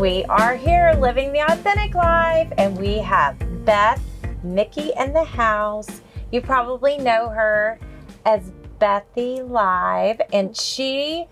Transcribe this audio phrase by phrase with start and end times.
[0.00, 4.02] we are here living the authentic life, and we have Beth
[4.42, 6.00] Muecke in the house.
[6.32, 7.78] You probably know her
[8.24, 8.50] as
[8.80, 11.26] BethieLife, and she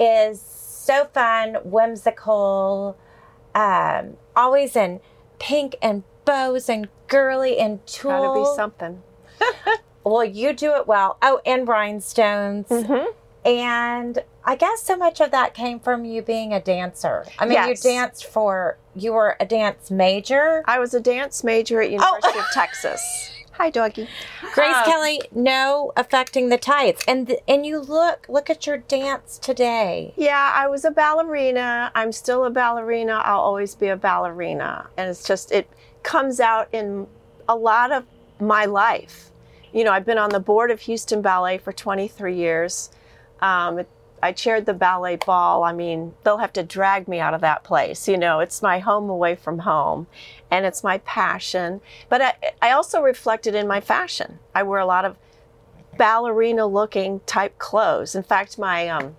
[0.00, 2.96] is so fun, whimsical,
[3.54, 5.00] um, always in
[5.38, 8.34] pink and bows and girly and tulle.
[8.34, 9.02] Gotta be something.
[10.04, 11.16] Well, you do it well.
[11.22, 12.66] Oh, and rhinestones.
[12.66, 13.12] Mm-hmm.
[13.48, 17.24] And I guess so much of that came from you being a dancer.
[17.38, 17.84] I mean, Yes.
[17.84, 20.62] you danced for, you were a dance major.
[20.66, 23.30] I was a dance major at University of Texas.
[23.52, 24.08] Hi, doggy.
[24.54, 27.04] Grace Um, Kelly, no affecting the tights.
[27.06, 30.14] And th- and you look, look at your dance today.
[30.16, 31.92] Yeah, I was a ballerina.
[31.94, 33.20] I'm still a ballerina.
[33.24, 34.88] I'll always be a ballerina.
[34.96, 35.68] And it's just, it
[36.02, 37.06] comes out in
[37.48, 38.04] a lot of
[38.40, 39.30] my life.
[39.72, 42.90] You know, I've been on the board of Houston Ballet for 23 years.
[43.40, 43.84] Um,
[44.22, 45.64] I chaired the ballet ball.
[45.64, 48.06] I mean, they'll have to drag me out of that place.
[48.06, 50.06] You know, it's my home away from home
[50.50, 51.80] and it's my passion.
[52.08, 54.38] But I, I also reflected in my fashion.
[54.54, 55.16] I wear a lot of
[55.98, 58.14] ballerina looking type clothes.
[58.14, 59.16] In fact, my um,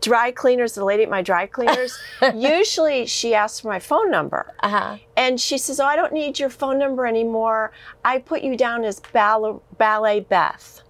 [0.00, 1.98] dry cleaners, the lady at my dry cleaners,
[2.34, 4.54] usually she asks for my phone number.
[4.60, 4.96] Uh huh.
[5.16, 7.72] And she says, Oh, I don't need your phone number anymore.
[8.04, 10.81] I put you down as Ball- Ballet Beth.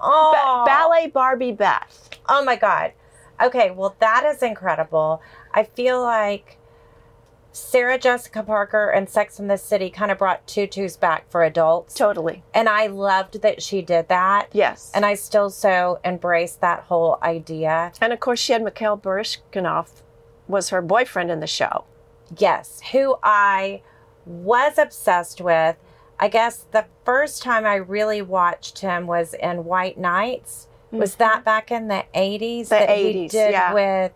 [0.00, 2.10] Oh, Ba- ballet Barbie Beth.
[2.28, 2.92] Oh my God.
[3.40, 5.22] Okay, well, that is incredible.
[5.54, 6.58] I feel like
[7.52, 11.94] Sarah Jessica Parker and Sex and the City kind of brought tutus back for adults.
[11.94, 12.42] Totally.
[12.54, 14.48] And I loved that she did that.
[14.52, 14.90] Yes.
[14.94, 17.92] And I still so embrace that whole idea.
[18.00, 19.88] And of course, she had Mikhail Baryshnikov
[20.46, 21.84] was her boyfriend in the show.
[22.36, 23.82] Yes, who I
[24.24, 25.76] was obsessed with.
[26.20, 30.66] I guess the first time I really watched him was in White Nights.
[30.90, 32.40] Was that back in the 80s?
[32.40, 32.62] Mm-hmm.
[32.62, 33.74] The that he 80s, did yeah.
[33.74, 34.12] with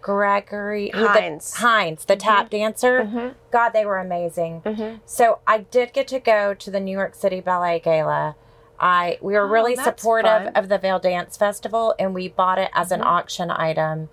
[0.00, 1.54] Gregory who the- Hines.
[1.56, 3.02] Hines, the tap dancer.
[3.04, 3.34] Mhm.
[3.50, 4.62] God, they were amazing.
[4.62, 5.00] Mhm.
[5.04, 8.34] So I did get to go to the New York City Ballet Gala.
[8.78, 10.52] I we were Oh, really supportive fun.
[10.54, 14.08] of the Vail Dance Festival, and we bought it as an auction item.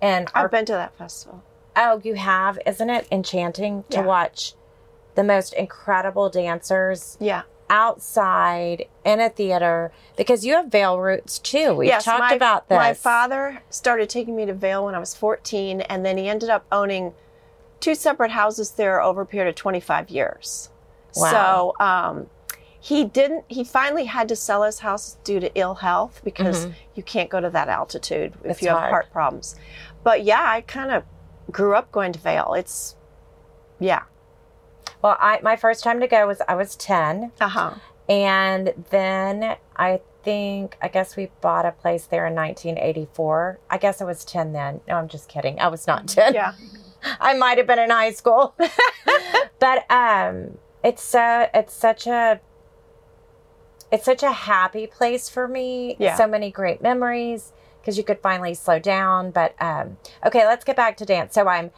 [0.00, 1.42] And our I've been to that festival.
[1.74, 2.60] Oh, you have?
[2.64, 4.04] Isn't it enchanting to Yeah.
[4.06, 4.54] watch
[5.14, 7.42] the most incredible dancers Yeah.
[7.70, 9.92] outside in a theater?
[10.16, 11.74] Because you have Vail roots too.
[11.74, 12.76] We've yes, talked my, about this.
[12.76, 16.50] My father started taking me to Vail when I was 14, and then he ended
[16.50, 17.12] up owning
[17.80, 20.70] two separate houses there over a period of 25 years.
[21.16, 21.74] Wow.
[21.78, 22.26] So um,
[22.80, 23.44] he didn't.
[23.48, 27.40] He finally had to sell his house due to ill health because you can't go
[27.40, 28.50] to that altitude if Mm-hmm.
[28.50, 28.90] It's you have hard.
[28.90, 29.54] heart problems.
[30.02, 31.04] But yeah, I kind of
[31.50, 32.54] grew up going to Vail.
[32.54, 32.96] It's
[33.78, 34.02] yeah.
[35.02, 37.74] Well, I my first time to go was I was ten, Uh huh.
[38.08, 43.58] and then I think I guess we bought a place there in 1984.
[43.70, 44.80] I guess I was ten then.
[44.88, 45.60] No, I'm just kidding.
[45.60, 46.32] I was not ten.
[46.34, 46.52] Yeah.
[47.20, 48.54] I might have been in high school.
[49.58, 52.40] but um it's so it's such a
[53.92, 55.96] it's such a happy place for me.
[55.98, 56.16] Yeah.
[56.16, 59.30] So many great memories because you could finally slow down.
[59.30, 61.34] But um okay, let's get back to dance.
[61.34, 61.70] So I'm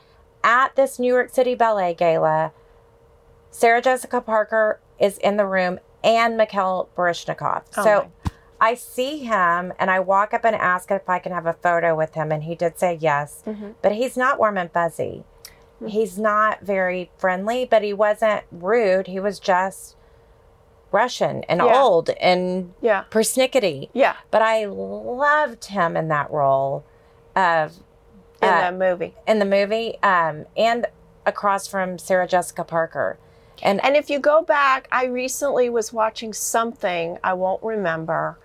[0.44, 2.53] at this New York City Ballet Gala.
[3.50, 7.62] Sarah Jessica Parker is in the room and Mikhail Baryshnikov.
[7.76, 8.12] Oh so
[8.60, 11.94] I see him and I walk up and ask if I can have a photo
[11.94, 13.42] with him, and he did say yes.
[13.46, 13.72] Mm-hmm.
[13.82, 15.24] But he's not warm and fuzzy.
[15.86, 19.08] He's not very friendly, but he wasn't rude.
[19.08, 19.94] He was just
[20.90, 21.82] Russian and Yeah.
[21.82, 23.04] old and Yeah.
[23.10, 23.90] persnickety.
[23.92, 24.14] Yeah.
[24.30, 26.82] But I loved him in that role
[27.34, 27.74] of
[28.40, 29.14] In uh, the movie.
[29.26, 30.86] in the movie um, and
[31.26, 33.18] across from Sarah Jessica Parker.
[33.62, 38.39] And And if you go back, I recently was watching something I won't remember,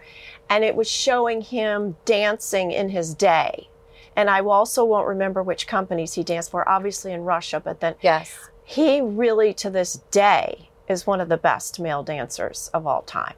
[0.50, 3.70] and it was showing him dancing in his day.
[4.16, 7.96] And I also won't remember which companies he danced for, obviously in Russia, but then
[8.02, 13.02] yes, he really, to this day, is one of the best male dancers of all
[13.04, 13.36] time.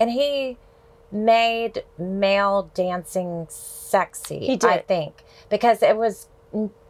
[0.00, 0.56] and he
[1.12, 4.40] made male dancing sexy.
[4.40, 4.70] He did.
[4.70, 6.28] I think because it was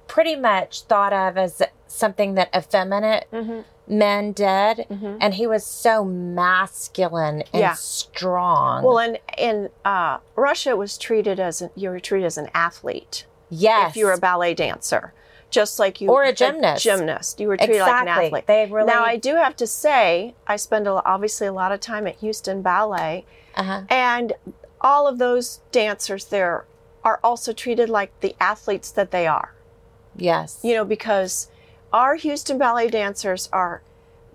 [0.09, 3.61] pretty much thought of as something that effeminate Mm-hmm.
[3.89, 5.19] Men did, Mhm.
[5.21, 7.75] and he was so masculine and Yeah.
[7.75, 8.83] strong.
[8.85, 12.51] Well, and in uh, Russia, it was treated as an, you were treated as an
[12.55, 15.13] athlete yes, if you were a ballet dancer,
[15.51, 16.83] just like you Or a gymnast.
[16.83, 18.47] gymnast, you were treated like an athlete.
[18.47, 21.81] They really- now I do have to say, I spend a, obviously a lot of
[21.81, 23.25] time at Houston Ballet,
[23.57, 23.83] uh-huh.
[23.89, 24.33] and
[24.81, 26.65] all of those dancers there
[27.05, 29.53] are also treated like the athletes that they are.
[30.17, 31.49] yes, You know, because
[31.93, 33.83] our Houston Ballet dancers are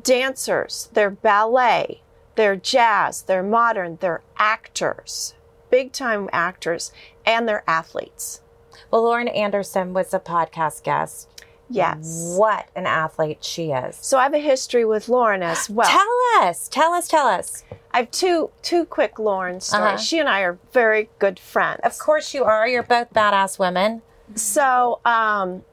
[0.03, 2.01] dancers, they're ballet,
[2.35, 5.33] they're jazz, they're modern, they're actors,
[5.69, 6.91] big time actors,
[7.25, 8.41] and they're athletes.
[8.89, 11.27] Well, Lauren Anderson was a podcast guest.
[11.69, 12.35] Yes.
[12.37, 13.95] What an athlete she is.
[13.95, 15.89] So I have a history with Lauren as well.
[15.89, 16.67] Tell us.
[16.67, 17.07] Tell us.
[17.07, 17.63] Tell us.
[17.91, 19.85] I have two two quick Lauren stories.
[19.85, 19.97] Uh-huh.
[19.97, 21.79] She and I are very good friends.
[21.83, 22.67] Of course you are.
[22.67, 24.01] You're both badass women.
[24.35, 25.63] So um,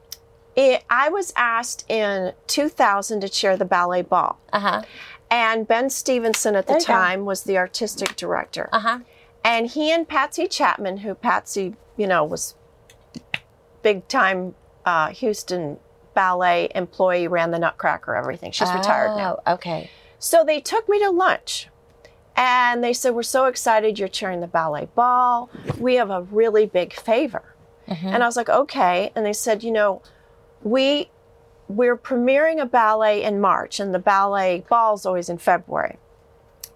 [0.59, 4.83] it, I was asked in 2000 to chair the ballet ball, Uh huh.
[5.31, 6.85] and Ben Stevenson at the you go.
[6.85, 8.69] time was the artistic director.
[8.73, 8.99] Uh huh.
[9.45, 12.55] And he and Patsy Chapman, who Patsy, you know, was
[13.83, 15.79] big time uh, Houston
[16.15, 18.51] ballet employee, ran the Nutcracker, everything.
[18.53, 19.41] She's retired now.
[19.47, 19.91] Oh, Okay.
[20.19, 21.69] So they took me to lunch
[22.37, 25.49] and they said, We're so excited you're chairing the ballet ball.
[25.79, 27.55] We have a really big favor.
[27.87, 29.13] And I was like, Okay.
[29.15, 30.03] And they said, You know,
[30.63, 31.11] we
[31.69, 35.99] we're premiering a ballet in March and the ballet ball's always in February.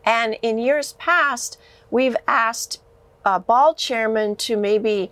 [0.04, 1.58] And in years past,
[1.90, 2.80] we've asked
[3.24, 5.10] uh, ball chairman to maybe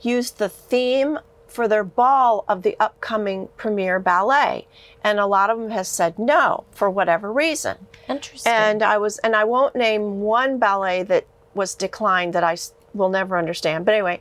[0.00, 1.18] use the theme
[1.48, 4.68] for their ball of the upcoming premiere ballet.
[5.02, 7.88] And a lot of them has said no for whatever reason.
[8.08, 8.52] Interesting.
[8.52, 12.56] And I was, and I won't name one ballet that was declined that i
[12.94, 13.84] will never understand.
[13.84, 14.20] But anyway,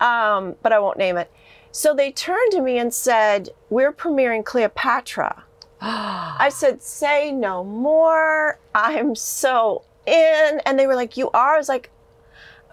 [0.00, 1.30] um, but I won't name it.
[1.74, 5.42] So they turned to me and said, "We're premiering Cleopatra."
[5.80, 8.60] I said, "Say no more.
[8.74, 11.90] I'm so in." And they were like, "You are." I was like,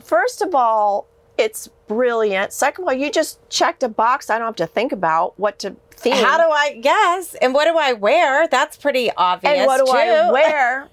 [0.04, 2.54] first of all, it's brilliant.
[2.54, 4.30] Second of all, you just checked a box.
[4.30, 6.14] I don't have to think about what to theme.
[6.24, 7.34] How do I guess?
[7.42, 8.48] And what do I wear?
[8.48, 9.52] That's pretty obvious.
[9.52, 9.98] and what do too.
[9.98, 10.90] I wear?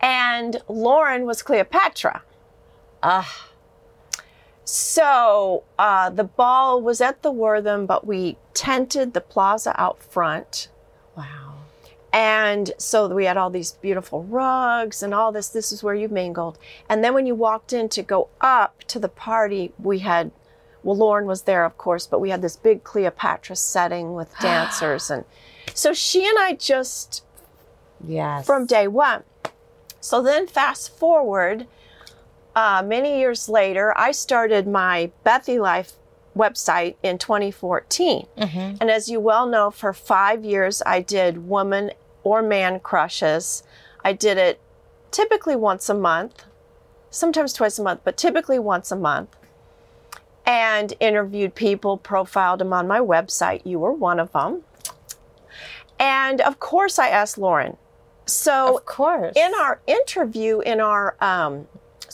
[0.00, 2.22] And Lauren was Cleopatra.
[3.00, 3.47] Ah,
[4.70, 10.68] So uh, the ball was at the Wortham, but we tented the plaza out front.
[11.16, 11.54] wow.
[12.12, 15.48] And so we had all these beautiful rugs and all this.
[15.48, 16.58] This is where you mingled.
[16.86, 20.32] And then when you walked in to go up to the party, we had,
[20.82, 25.10] well, Lauren was there, of course, but we had this big Cleopatra setting with dancers.
[25.10, 25.24] And
[25.72, 27.24] so she and I just
[28.06, 28.44] Yes.
[28.44, 29.22] from day one.
[30.00, 31.66] So then, fast forward,
[32.58, 35.92] uh, many years later, I started my BethieLife
[36.36, 38.26] website in 2014.
[38.36, 38.78] Mhm.
[38.80, 41.92] And as you well know, for five years, I did woman
[42.24, 43.62] or man crushes.
[44.04, 44.60] I did it
[45.10, 46.44] typically once a month,
[47.10, 49.30] sometimes twice a month, but typically once a month.
[50.44, 53.60] And interviewed people, profiled them on my website.
[53.64, 54.62] You were one of them.
[55.98, 57.76] And of course, I asked Lauren.
[58.26, 59.32] So Of course.
[59.36, 61.66] in our interview in our um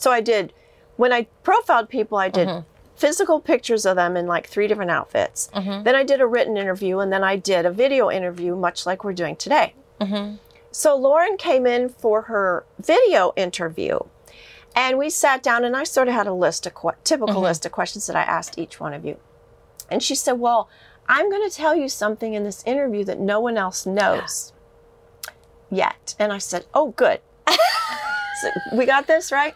[0.04, 0.52] so i did
[0.96, 2.68] when i profiled people i did mm-hmm.
[2.94, 5.48] physical pictures of them in like three different outfits.
[5.54, 5.82] Mm-hmm.
[5.82, 9.02] Then i did a written interview and then i did a video interview much like
[9.02, 9.74] we're doing today.
[10.00, 10.36] Mm-hmm.
[10.70, 13.98] So lauren came in for her video interview
[14.76, 17.64] and we sat down and i sort of had a list of que- typical list
[17.66, 19.16] of questions that i asked each one of you.
[19.90, 20.68] And she said well
[21.08, 24.52] i'm going to tell you something in this interview that no one else knows
[25.70, 26.14] yet.
[26.18, 27.20] And I said, Oh, good.
[28.40, 29.54] so we got this right?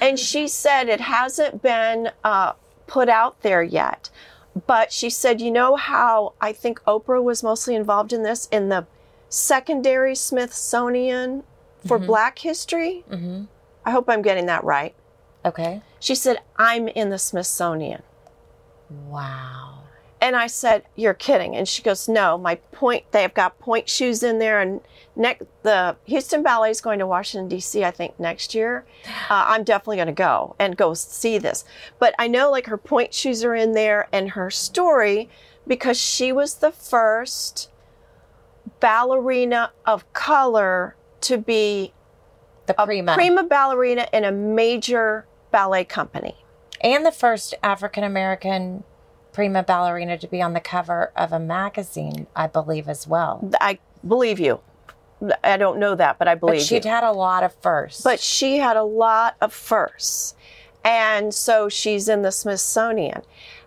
[0.00, 2.52] And she said, It hasn't been uh,
[2.86, 4.10] put out there yet.
[4.66, 8.68] But she said, You know how I think Oprah was mostly involved in this in
[8.68, 8.86] the
[9.28, 11.42] secondary Smithsonian
[11.86, 13.04] for Black history?
[13.10, 13.48] Mhm.
[13.84, 14.94] I hope I'm getting that right.
[15.44, 15.82] Okay.
[16.00, 18.02] She said, I'm in the Smithsonian.
[19.08, 19.80] Wow.
[20.20, 23.04] And I said, "You're kidding." And she goes, "No, my point.
[23.10, 24.80] They've got pointe shoes in there, and
[25.16, 27.84] next the Houston Ballet is going to Washington D.C.
[27.84, 28.84] I think next year.
[29.30, 31.64] Uh, I'm definitely going to go and go see this.
[31.98, 35.28] But I know like her pointe shoes are in there, and her story
[35.66, 37.70] because she was the first
[38.80, 41.92] ballerina of color to be
[42.66, 43.14] The prima.
[43.14, 46.36] prima ballerina in a major ballet company.
[46.80, 48.84] and the first African American
[49.32, 53.50] prima ballerina to be on the cover of a magazine, I believe, as well.
[53.60, 54.60] I believe you.
[55.42, 58.02] I don't know that, but I believe But she'd had a lot of firsts.
[58.02, 60.34] but she had a lot of firsts.
[60.84, 63.22] And so she's in the Smithsonian.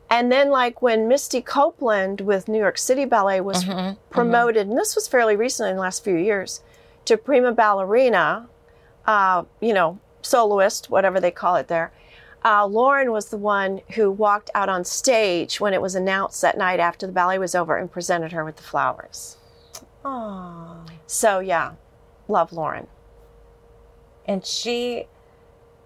[0.09, 4.77] And then, like when Misty Copeland with New York City Ballet was Mhm, promoted, and
[4.77, 6.61] this was fairly recent in the last few years,
[7.05, 8.47] to prima ballerina,
[9.05, 11.91] uh, you know, soloist, whatever they call it there.
[12.45, 16.57] Uh, Lauren was the one who walked out on stage when it was announced that
[16.57, 19.36] night after the ballet was over and presented her with the flowers.
[20.05, 20.85] Aw.
[21.05, 21.73] So, yeah,
[22.27, 22.87] love Lauren.
[24.25, 25.07] And she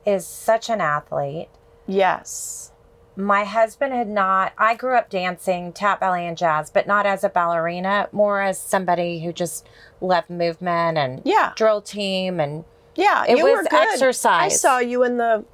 [0.05, 1.49] is such an athlete.
[1.87, 2.71] Yes.
[3.15, 7.23] My husband had not, I grew up dancing tap ballet and jazz, but not as
[7.23, 9.67] a ballerina, more as somebody who just
[9.99, 11.53] loved movement and Yeah.
[11.55, 12.63] drill team and
[12.95, 14.53] Yeah, It was exercise.
[14.53, 15.45] I saw you in the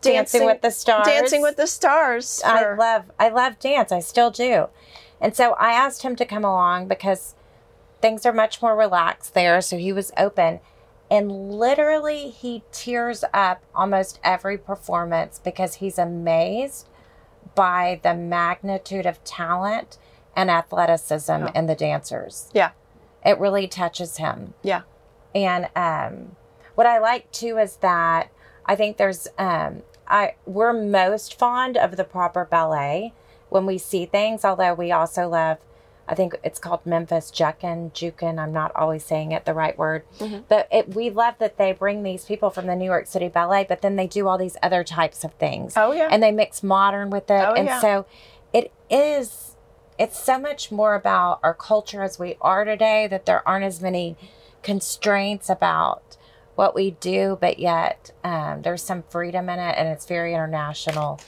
[0.00, 1.06] Dancing, with the Stars.
[1.06, 2.42] Dancing with the Stars.
[2.44, 3.92] I love I love dance.
[3.92, 4.68] I still do.
[5.20, 7.34] And so I asked him to come along because
[8.02, 10.60] things are much more relaxed there, so he was open.
[11.10, 16.88] And literally he tears up almost every performance because he's amazed
[17.54, 19.98] by the magnitude of talent
[20.34, 22.48] and athleticism in the dancers.
[22.54, 22.70] yeah,
[23.24, 24.54] It really touches him.
[24.62, 24.82] yeah,
[25.34, 26.36] And um,
[26.74, 28.30] what I like too is that
[28.64, 33.12] I think there's um, I we're most fond of the proper ballet
[33.50, 34.44] when we see things.
[34.46, 35.58] Although we also love,
[36.08, 38.38] I think it's called Memphis Jookin, Jookin.
[38.38, 40.04] I'm not always saying it the right word,
[40.48, 43.64] but it, we love that they bring these people from the New York City Ballet,
[43.68, 45.74] but then they do all these other types of things.
[45.76, 46.08] Oh, yeah.
[46.10, 47.80] and they mix modern with it, Oh, and yeah.
[47.80, 48.06] so
[48.52, 49.56] it is.
[49.98, 53.80] It's so much more about our culture as we are today that there aren't as
[53.80, 54.16] many
[54.62, 56.16] constraints about
[56.54, 61.20] what we do, but yet um, there's some freedom in it and it's very international.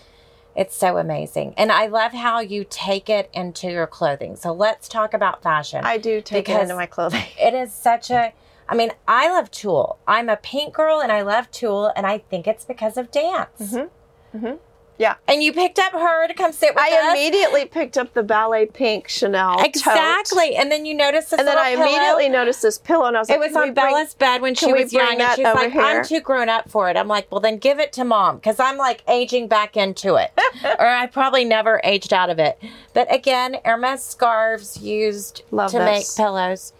[0.57, 1.55] It's so amazing.
[1.57, 4.37] And I love how you take it into your clothing.
[4.37, 5.85] So let's talk about fashion.
[5.85, 7.25] I do take it into my clothing.
[7.41, 8.33] it is such a,
[8.69, 9.99] I mean, I love tulle.
[10.07, 13.61] I'm a pink girl and I love tulle, and I think it's because of dance.
[13.61, 14.37] Mm-hmm.
[14.39, 14.57] Mm-hmm.
[14.97, 15.17] Yeah.
[15.27, 17.15] And you picked up her to come sit with I us.
[17.15, 19.67] immediately picked up the ballet pink Chanel tote.
[19.67, 20.55] Exactly.
[20.55, 21.87] And then you noticed this And then I pillow.
[21.87, 24.15] immediately noticed this pillow, and I was like, It was "Can we on bring-" Bella's
[24.15, 25.83] bed when she was young, and she's like, here?
[25.83, 28.61] "I'm too grown up for it." I'm like, "Well, then give it to mom," because
[28.61, 30.31] I'm like aging back into it,
[30.79, 32.59] or I probably never aged out of it.
[32.93, 36.73] But again, Hermes scarves used Love to make pillows.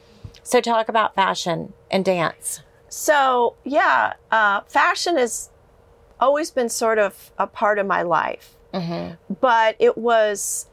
[0.45, 2.61] So talk about fashion and dance.
[2.89, 5.51] So yeah, uh, fashion has
[6.25, 9.15] always been sort of a part of my life, mm-hmm.
[9.41, 10.67] but it was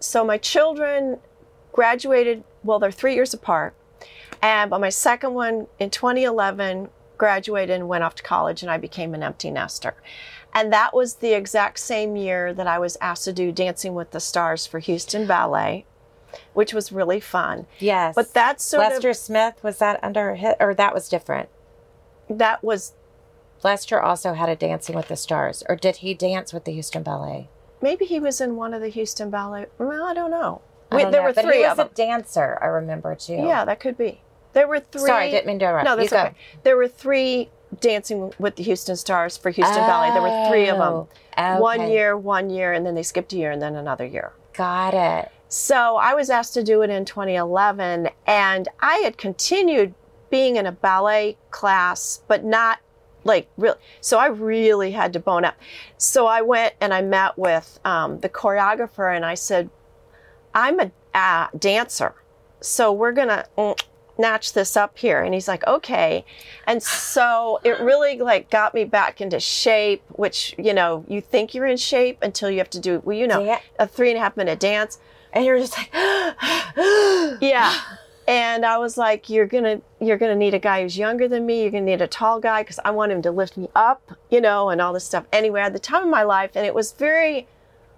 [0.00, 1.18] so my children
[1.72, 2.42] graduated.
[2.64, 3.74] Well, they're three years apart,
[4.42, 8.78] and but my second one in 2011 graduated and went off to college, and I
[8.78, 9.94] became an empty nester.
[10.52, 14.10] And that was the exact same year that I was asked to do Dancing with
[14.10, 15.86] the Stars for Houston Ballet,
[16.54, 17.66] which was really fun.
[17.78, 21.48] Yes, But that's sort Lester of Smith was that under hit, or that was different.
[22.28, 22.94] that was
[23.62, 27.02] Lester also had a Dancing with the Stars, or did he dance with the Houston
[27.02, 27.48] Ballet?
[27.82, 29.66] Maybe he was in one of the Houston Ballet.
[29.78, 30.62] Well, I don't know.
[30.90, 31.88] I Wait, don't there know, were but three he of was them.
[31.92, 32.58] a dancer.
[32.60, 33.34] I remember too.
[33.34, 34.22] Yeah, that could be.
[34.52, 35.02] There were three.
[35.06, 35.84] Sorry, didn't mean to interrupt.
[35.84, 36.38] No, You that's go.
[36.64, 37.50] There were three
[37.80, 40.10] Dancing with the Houston Stars for Houston Ballet.
[40.10, 41.06] There were three of them.
[41.38, 41.92] Oh, One okay.
[41.92, 44.32] year, one year, and then they skipped a year, and then another year.
[44.54, 45.30] Got it.
[45.48, 49.94] So I was asked to do it in 2011, and I had continued
[50.30, 52.80] being in a ballet class, but not
[53.24, 53.76] like real.
[54.00, 55.56] So I really had to bone up.
[55.98, 59.70] So I went and I met with um, the choreographer, and I said,
[60.54, 62.14] "I'm a uh, dancer,
[62.60, 63.78] so we're gonna." mm,
[64.18, 66.26] Notch this up here, and he's like, okay.
[66.66, 71.54] And so it really like got me back into shape, which you know you think
[71.54, 74.20] you're in shape until you have to do well, you know, a three and a
[74.20, 74.98] half minute dance.
[75.32, 75.90] And you're just like,
[77.40, 77.72] Yeah.
[78.28, 81.62] And I was like, you're gonna you're gonna need a guy who's younger than me.
[81.62, 84.40] You're gonna need a tall guy because I want him to lift me up, you
[84.40, 85.24] know, and all this stuff.
[85.32, 87.48] Anyway, at the time of my life, and it was very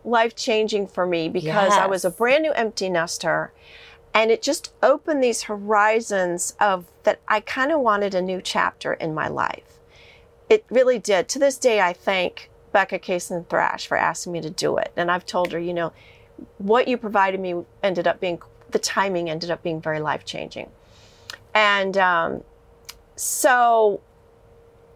[0.05, 3.53] life changing for me because I was a brand new empty nester,
[4.15, 8.95] and it just opened these horizons of that I kind of wanted a new chapter
[8.95, 9.79] in my life.
[10.49, 11.29] It really did.
[11.31, 15.11] To this day, I thank Becca Cason Thrash for asking me to do it, and
[15.11, 15.93] I've told her, you know,
[16.59, 18.41] what you provided me ended up being
[18.73, 20.69] the timing ended up being very life changing
[21.55, 22.43] and um,
[23.17, 24.01] so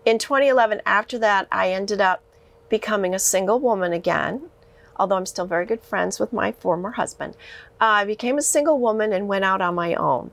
[0.05, 2.23] in 2011 after that i ended up
[2.69, 4.49] becoming a single woman again
[4.97, 7.35] although i'm still very good friends with my former husband.
[7.81, 10.31] Uh, i became a single woman and went out on my own.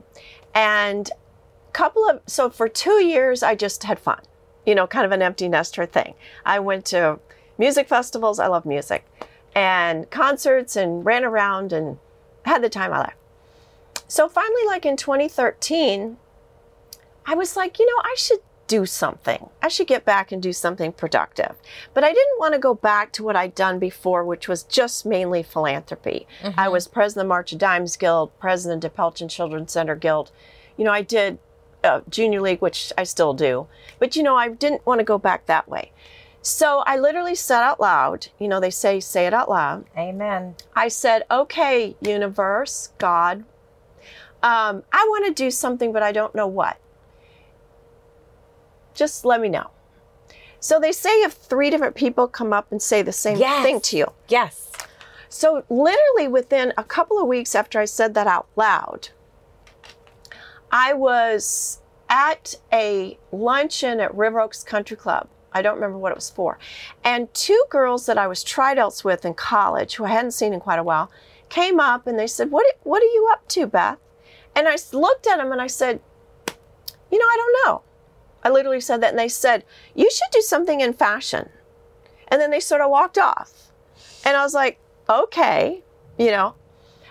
[0.54, 1.10] And
[1.68, 4.20] a couple of so for two years i just had fun
[4.64, 6.14] you know kind of an empty nester thing.
[6.44, 7.18] I went to
[7.58, 8.38] music festivals.
[8.38, 9.06] I love music.
[9.54, 11.98] And concerts and ran around and
[12.44, 13.14] had the time my life
[14.14, 16.16] so finally like in 2013
[17.26, 19.50] i was like you know i should do something.
[19.62, 21.54] I should get back and do something productive.
[21.92, 25.04] But i didn't want to go back to what i'd done before which was just
[25.04, 26.26] mainly philanthropy.
[26.56, 30.30] I was president of march of dimes guild president of pelton children's center guild.
[30.76, 31.38] You know i did
[31.82, 33.66] uh, junior league which i still do.
[33.98, 35.92] But you know i didn't want to go back that way.
[36.40, 39.84] So i literally said out loud you know they say say it out loud.
[39.96, 40.54] Amen.
[40.74, 43.44] I said, okay, universe, God,
[44.44, 46.76] um, I want to do something, but I don't know what.
[48.94, 49.70] Just let me know.
[50.60, 53.64] So they say if three different people come up and say the same Yes.
[53.64, 54.06] thing to you.
[54.28, 54.70] Yes.
[55.28, 59.08] So literally within a couple of weeks after I said that out loud,
[60.70, 66.16] I was at a luncheon at River Oaks Country Club I don't remember what it
[66.16, 66.58] was for.
[67.04, 70.52] And two girls that I was tried outs with in college, who I hadn't seen
[70.52, 71.10] in quite a while,
[71.48, 73.98] came up and they said, "What What are you up to, Beth?"
[74.54, 76.00] And I looked at him and I said,
[77.10, 77.82] "You know, I don't know."
[78.42, 81.50] I literally said that, and they said, "You should do something in fashion."
[82.28, 83.70] And then they sort of walked off,
[84.24, 85.82] and I was like, "Okay,"
[86.18, 86.54] you know.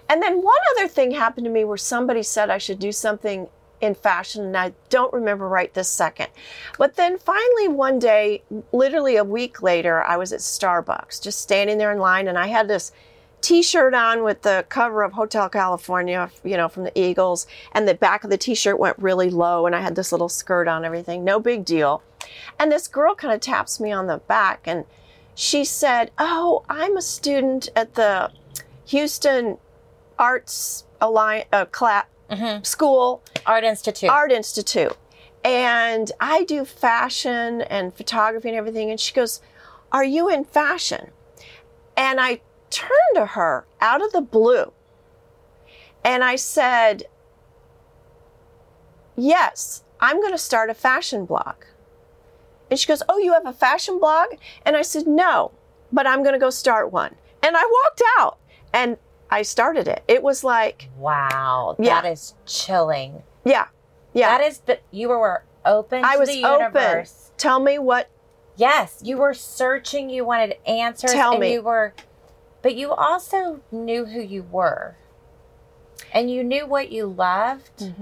[0.09, 3.49] And then one other thing happened to me where somebody said I should do something
[3.81, 6.27] in fashion, and I don't remember right this second.
[6.77, 11.77] But then finally, one day, literally a week later, I was at Starbucks, just standing
[11.77, 12.91] there in line, and I had this
[13.43, 17.93] t-shirt on with the cover of Hotel California, you know, from the Eagles, and the
[17.93, 21.23] back of the t-shirt went really low and I had this little skirt on everything.
[21.23, 22.01] No big deal.
[22.57, 24.85] And this girl kind of taps me on the back and
[25.35, 28.31] she said, "Oh, I'm a student at the
[28.85, 29.57] Houston
[30.19, 32.05] Arts Alliance uh, cla-
[32.63, 34.09] School Art Institute.
[34.09, 34.95] Art Institute.
[35.43, 38.89] And I do fashion and photography and everything.
[38.89, 39.41] And she goes,
[39.91, 41.11] Are you in fashion?
[41.97, 42.41] And I
[42.73, 44.71] turned to her out of the blue
[46.03, 47.03] and I said,
[49.15, 51.55] Yes, I'm going to start a fashion blog.
[52.71, 54.29] And she goes, Oh, you have a fashion blog?
[54.65, 55.51] And I said, No,
[55.91, 57.15] but I'm going to go start one.
[57.41, 58.37] And I walked out
[58.73, 58.97] and
[59.29, 60.03] I started it.
[60.07, 62.01] It was like, wow, Yeah.
[62.01, 63.23] that is chilling.
[63.45, 63.67] yeah,
[64.13, 64.37] yeah.
[64.37, 67.05] That is the you were open I to was the open.
[67.37, 68.09] Tell me what,
[68.55, 71.53] Yes, you were searching, you wanted answers Tell and me.
[71.53, 71.93] you were
[72.63, 74.95] but you also knew who you were.
[76.11, 77.93] And you knew what you loved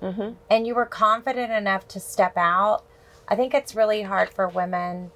[0.00, 0.32] mm-hmm.
[0.50, 2.84] and you were confident enough to step out.
[3.26, 5.10] I think it's really hard for women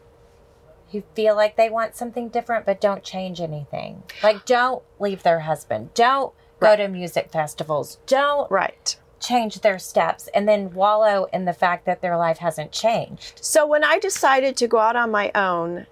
[0.90, 4.02] who feel like they want something different but don't change anything.
[4.22, 5.92] Like don't leave their husband.
[5.94, 7.98] Don't go to music festivals.
[8.06, 8.96] Don't right.
[9.20, 13.44] change their steps and then wallow in the fact that their life hasn't changed.
[13.44, 15.86] So when I decided to go out on my own,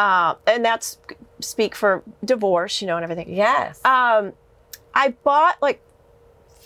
[0.00, 0.98] uh, and that's
[1.40, 3.28] speak for divorce, you know, and everything.
[3.46, 3.80] Yes.
[3.84, 4.32] Um,
[4.94, 5.80] I bought like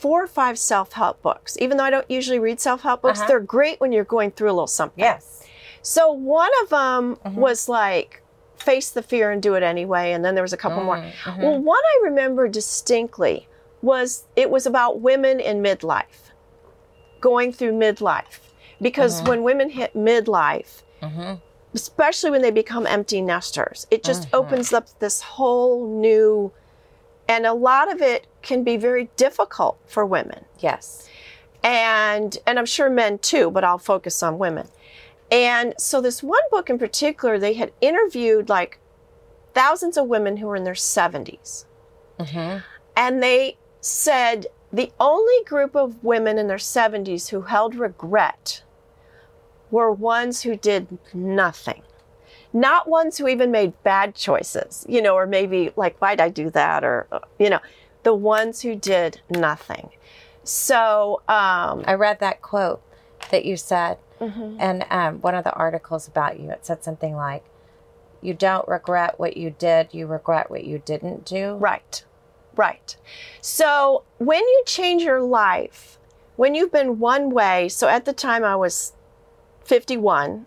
[0.02, 1.56] four or five self-help books.
[1.60, 3.28] Even though I don't usually read self-help books, Uh-huh.
[3.28, 5.02] they're great when you're going through a little something.
[5.04, 5.42] yes.
[5.82, 7.34] So one of them Mhm.
[7.46, 8.22] was like
[8.56, 10.96] face the fear and do it anyway, and then there was a couple more.
[11.24, 11.38] Mhm.
[11.42, 13.46] Well, one I remember distinctly
[13.82, 16.20] was it was about women in midlife,
[17.20, 18.40] going through midlife.
[18.80, 19.28] Because Mhm.
[19.28, 21.40] when women hit midlife, Mhm.
[21.74, 24.38] Especially when they become empty nesters, it just Mhm.
[24.38, 26.52] opens up this whole new,
[27.28, 31.08] and a lot of it can be very difficult for women Yes.
[31.62, 34.68] and and I'm sure men too, but I'll focus on women.
[35.30, 38.78] And so this one book in particular, they had interviewed like
[39.54, 41.64] thousands of women who were in their 70s.
[42.20, 42.58] hmm
[42.96, 48.62] And they said the only group of women in their 70s who held regret
[49.74, 51.82] were ones who did nothing.
[52.52, 56.48] Not ones who even made bad choices, you know, or maybe like, why'd I do
[56.50, 56.84] that?
[56.84, 57.58] Or, uh, you know,
[58.04, 59.90] the ones who did nothing.
[60.44, 62.82] So, um, I read that quote
[63.32, 64.56] that you said, mhm.
[64.60, 67.42] and um, one of the articles about you, it said something like,
[68.20, 72.04] "You don't regret what you did; you regret what you didn't do." Right.
[72.54, 72.96] Right.
[73.40, 75.98] So when you change your life,
[76.36, 78.92] when you've been one way, so at the time I was
[79.64, 80.46] 51,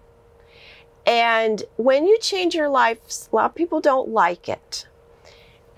[1.05, 2.99] and when you change your life,
[3.31, 4.87] a lot of people don't like it.
[5.25, 5.31] oh,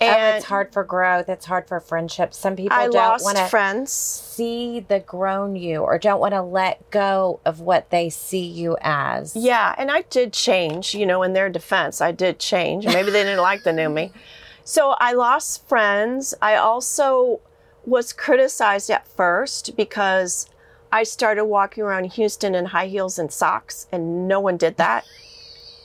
[0.06, 1.28] And it's hard for growth.
[1.28, 2.36] It's hard for friendships.
[2.36, 3.92] Some people I don't want to friends.
[3.92, 8.76] see the grown you, or don't want to let go of what they see you
[8.80, 9.36] as.
[9.36, 12.84] Yeah, and I did change, you know, in their defense, I did change.
[12.86, 14.12] Maybe they didn't like the new me.
[14.62, 16.32] So I lost friends.
[16.40, 17.40] I also
[17.84, 20.46] was criticized at first because
[20.92, 25.04] I started walking around Houston in high heels and socks, and no one did that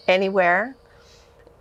[0.07, 0.75] anywhere.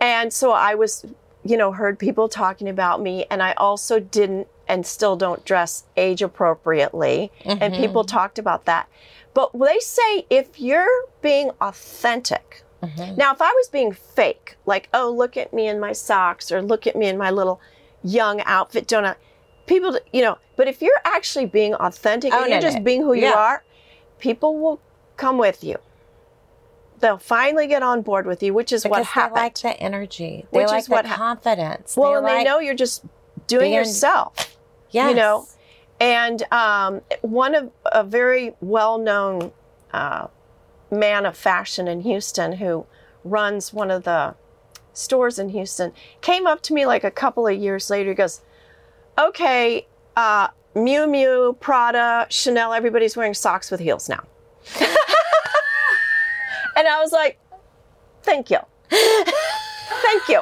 [0.01, 1.05] And so I was,
[1.45, 5.85] you know, heard people talking about me, and I also didn't and still don't dress
[5.95, 7.31] age appropriately.
[7.45, 7.77] And Mhm.
[7.77, 8.89] people talked about that.
[9.35, 13.19] But they say if you're being authentic, Mhm.
[13.19, 16.63] now if I was being fake, like, oh, look at me in my socks or
[16.63, 17.61] look at me in my little
[18.03, 19.17] young outfit, don't I?
[19.67, 22.85] People, you know, but if you're actually being authentic and Owning you're just it.
[22.85, 23.65] being who you are,
[24.19, 24.81] people will
[25.17, 25.77] come with you.
[27.01, 30.47] They'll finally get on board with you, which is what Because they like the energy.
[30.53, 31.97] They Which like is what the hap- confidence.
[31.97, 33.05] well, they and like, they know you're just
[33.47, 34.57] doing being- yourself.
[34.91, 35.11] yes.
[35.11, 35.47] You know,
[36.01, 39.53] And um, one of a very well-known
[39.93, 40.27] uh,
[40.91, 42.87] man of fashion in Houston who
[43.25, 44.35] runs one of the
[44.93, 48.11] stores in Houston came up to me like a couple of years later.
[48.11, 48.41] He goes,
[49.19, 54.25] "Okay, uh, Miu Miu, Prada, Chanel, everybody's wearing socks with heels now."
[56.77, 57.39] and I was like,
[58.23, 58.59] thank you.
[58.91, 60.41] thank you.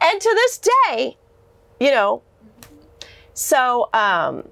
[0.00, 1.16] And to this day,
[1.80, 2.22] you know,
[3.34, 4.48] so, um,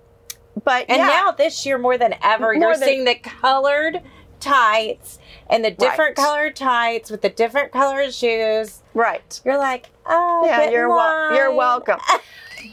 [0.65, 4.01] but And yeah, now this year more than ever, More you're than- seeing the colored
[4.39, 5.19] tights
[5.49, 6.25] and the different Right.
[6.25, 8.83] colored tights with the different colored shoes.
[8.95, 9.41] right.
[9.45, 11.99] You're like, oh, yeah, you're wel- you're welcome.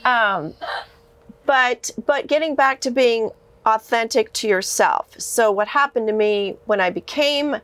[0.05, 0.53] um,
[1.45, 3.31] but but getting back to being
[3.65, 5.07] authentic to yourself.
[5.17, 7.57] So what happened to me when I became,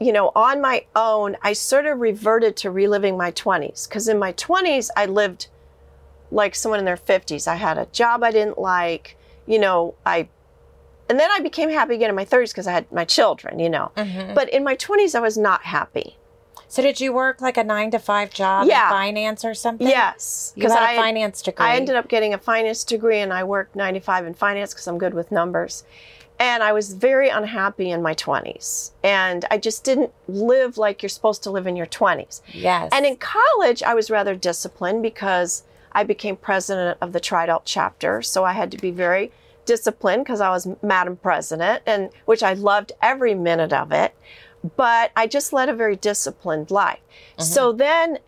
[0.00, 4.18] you know, on my own, I sort of reverted to reliving my 20s because in
[4.18, 5.48] my 20s I lived
[6.30, 7.46] like someone in their 50s.
[7.48, 10.28] I had a job I didn't like, you know, I
[11.08, 13.68] and then I became happy again in my 30s because I had my children, you
[13.68, 13.90] know.
[13.96, 14.34] Mhm.
[14.34, 16.16] But in my 20s I was not happy.
[16.72, 18.86] So did you work like a nine to five job Yeah.
[18.86, 19.86] in finance or something?
[19.86, 21.66] Yes, You had a I finance degree.
[21.66, 24.96] I ended up getting a finance degree and I worked 95 in finance because I'm
[24.96, 25.84] good with numbers.
[26.38, 28.92] And I was very unhappy in my 20s.
[29.04, 32.40] And I just didn't live like you're supposed to live in your 20s.
[32.54, 32.88] Yes.
[32.90, 38.22] And in college, I was rather disciplined because I became president of the Tri-Delt chapter.
[38.22, 39.30] So I had to be very
[39.66, 44.14] disciplined because I was Madam President, and which I loved every minute of it.
[44.76, 47.00] But I just led a very disciplined life.
[47.38, 47.78] So mm-hmm.
[47.78, 48.18] then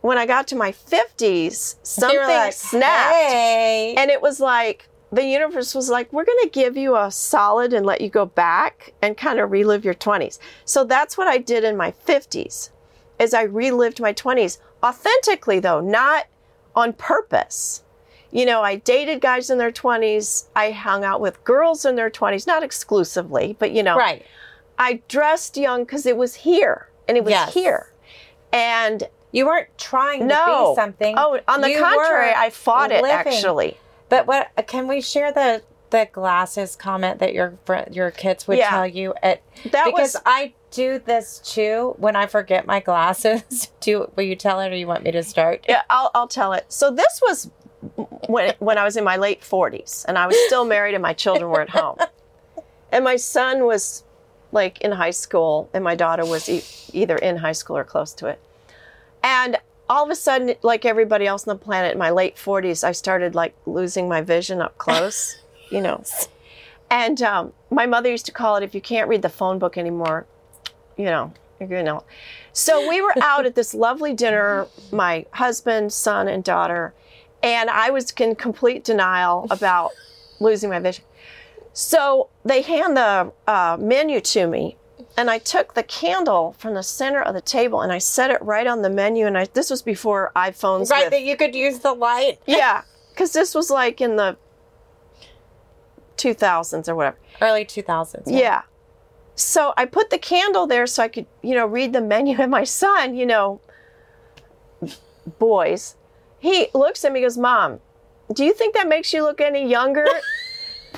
[0.00, 3.14] when I got to my 50s, something like, snapped.
[3.14, 3.94] Hey.
[3.96, 7.72] And it was like the universe was like, we're going to give you a solid
[7.72, 10.38] and let you go back and kind of relive your 20s.
[10.64, 12.70] So that's what I did in my 50s.
[13.18, 16.26] Is I relived my 20s authentically though, not
[16.76, 17.82] on purpose.
[18.30, 20.48] You know, I dated guys in their 20s.
[20.54, 24.24] I hung out with girls in their 20s, not exclusively, but you know, right.
[24.78, 27.54] I dressed young because it was here and it was Yes.
[27.54, 27.92] here.
[28.52, 31.14] And You weren't trying to no, be something.
[31.18, 33.76] Oh, on the You contrary, I fought it actually.
[34.08, 37.58] But what can we share the the glasses comment that your
[37.90, 38.70] your kids would Yeah.
[38.70, 43.70] tell you at That because was I do this too when I forget my glasses.
[43.80, 45.64] do will you tell it or you want me to start?
[45.68, 46.64] Yeah, I'll, I'll tell it.
[46.68, 47.50] So this was
[48.28, 51.12] when when I was in my late forties, and I was still married, and my
[51.14, 51.96] children were at home,
[52.92, 54.04] and my son was
[54.52, 58.12] like in high school, and my daughter was e- either in high school or close
[58.14, 58.40] to it,
[59.22, 59.56] and
[59.88, 62.92] all of a sudden, like everybody else on the planet, in my late forties, I
[62.92, 65.38] started like losing my vision up close,
[65.70, 66.02] you know,
[66.90, 69.76] and um, my mother used to call it if you can't read the phone book
[69.76, 70.26] anymore,
[70.96, 72.00] you know, you're gonna.
[72.52, 76.94] So we were out at this lovely dinner, my husband, son, and daughter,
[77.42, 79.92] and I was in complete denial about
[80.40, 81.04] losing my vision.
[81.78, 84.76] So they hand the uh, menu to me,
[85.16, 88.42] and I took the candle from the center of the table and I set it
[88.42, 89.26] right on the menu.
[89.26, 90.90] And I this was before iPhones.
[90.90, 92.40] Right, with- that you could use the light.
[92.46, 94.36] yeah, because this was like in the
[96.16, 97.18] 2000s or whatever.
[97.40, 98.28] Early two thousands.
[98.28, 98.62] Yeah.
[99.36, 102.36] So I put the candle there so I could, you know, read the menu.
[102.40, 103.60] And my son, you know,
[105.38, 105.94] boys,
[106.40, 107.78] he looks at me goes, Mom,
[108.32, 110.08] do you think that makes you look any younger?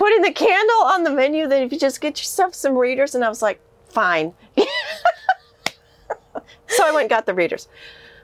[0.00, 3.14] Putting the candle on the menu than if you just get yourself some readers.
[3.14, 3.60] And I was like,
[3.90, 4.32] fine.
[4.56, 4.64] so
[6.86, 7.68] I went and got the readers.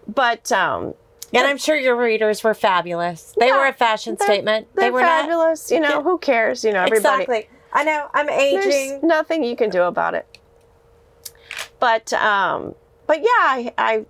[0.09, 0.95] But um,
[1.35, 3.35] And I'm sure your readers were fabulous.
[3.39, 4.69] They Yeah, were a fashion they're- statement.
[4.75, 5.71] they're They were not fabulous.
[5.71, 6.65] You know, who cares?
[6.65, 7.25] You know, everybody.
[7.25, 7.49] exactly.
[7.75, 8.09] I know.
[8.15, 8.61] I'm aging.
[8.71, 10.27] There's nothing you can do about it.
[11.79, 12.75] But um,
[13.07, 14.07] but yeah, I, I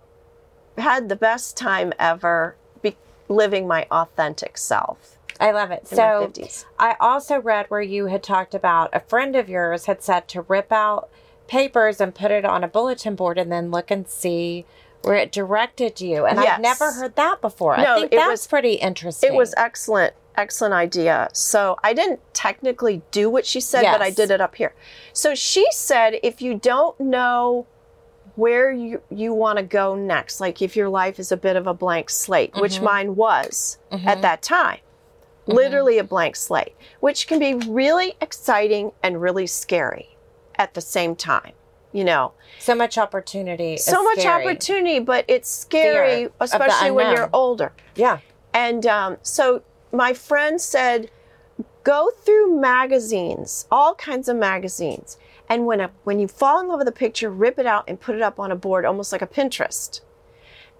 [0.80, 2.96] had the best time ever be,
[3.28, 5.86] living my authentic self I love it.
[5.90, 6.32] in So.
[6.78, 10.42] I also read where you had talked about a friend of yours had said to
[10.42, 11.08] rip out
[11.48, 14.64] papers and put it on a bulletin board and then look and see
[15.02, 16.26] where it directed you.
[16.26, 16.56] And Yes.
[16.56, 17.76] I've never heard that before.
[17.76, 19.32] No, I think it that's was- pretty interesting.
[19.32, 21.28] It was excellent, excellent idea.
[21.32, 24.74] So I didn't technically do what she said, but I did it up here.
[25.12, 27.66] So she said, if you don't know
[28.34, 31.66] where you, you want to go next, like if your life is a bit of
[31.66, 32.84] a blank slate, which mm-hmm.
[32.84, 34.08] mine was mm-hmm.
[34.08, 34.78] at that time,
[35.46, 40.16] literally a blank slate, which can be really exciting and really scary
[40.56, 41.52] at the same time.
[41.92, 43.78] You know, so much opportunity.
[43.78, 44.44] so much scary.
[44.44, 47.72] opportunity, but it's scary, Fear especially when you're older.
[47.94, 48.18] Yeah.
[48.52, 51.10] And um, so my friend said,
[51.84, 55.16] go through magazines, all kinds of magazines.
[55.48, 57.98] And when, a, when you fall in love with a picture, rip it out and
[57.98, 60.00] put it up on a board, almost like a Pinterest.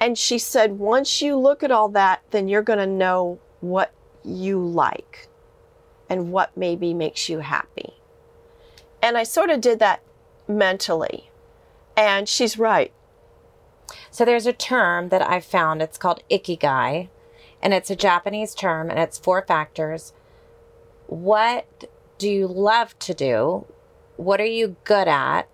[0.00, 3.92] And she said, once you look at all that, then you're going to know what
[4.26, 5.28] you like
[6.08, 7.94] and what maybe makes you happy.
[9.02, 10.02] And I sort of did that
[10.48, 11.30] mentally.
[11.96, 12.92] And she's right.
[14.10, 15.80] So there's a term that I found.
[15.80, 17.08] It's called ikigai,
[17.62, 20.12] and it's a Japanese term, and it's four factors.
[21.06, 21.84] What
[22.18, 23.66] do you love to do?
[24.16, 25.48] What are you good at?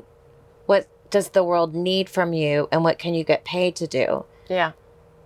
[0.67, 4.25] What does the world need from you and what can you get paid to do?
[4.49, 4.73] Yeah.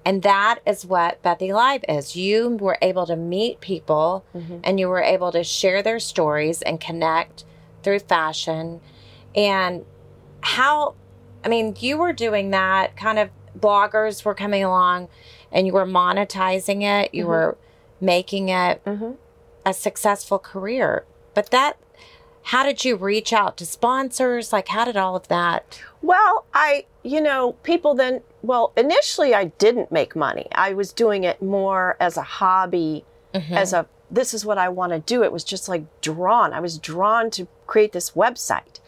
[0.06, 2.14] And that is what BethieLife is.
[2.14, 4.60] You were able to meet people Mhm.
[4.62, 7.44] and you were able to share their stories and connect
[7.82, 8.80] through fashion.
[9.34, 9.84] And
[10.42, 10.94] how,
[11.44, 15.08] I mean, you were doing that kind of bloggers were coming along
[15.50, 17.28] and you were monetizing it, you Mhm.
[17.28, 17.58] were
[18.00, 19.12] making it hmm
[19.64, 21.04] a successful career.
[21.34, 21.76] But that,
[22.52, 24.52] how did you reach out to sponsors?
[24.52, 25.80] Like, how did all of that?
[26.06, 30.46] Well, I, you know, people then, well, initially I didn't make money.
[30.54, 33.56] I was doing it more as a hobby, Mhm.
[33.56, 35.24] as a, this is what I want to do.
[35.24, 36.52] It was just like drawn.
[36.52, 38.78] I was drawn to create this website.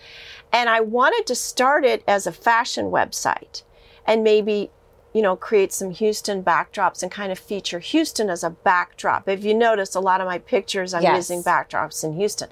[0.53, 3.63] And I wanted to start it as a fashion website
[4.07, 4.71] and maybe,
[5.13, 9.29] you know, create some Houston backdrops and kind of feature Houston as a backdrop.
[9.29, 11.17] If you notice, a lot of my pictures, I'm Yes.
[11.17, 12.49] using backdrops in Houston.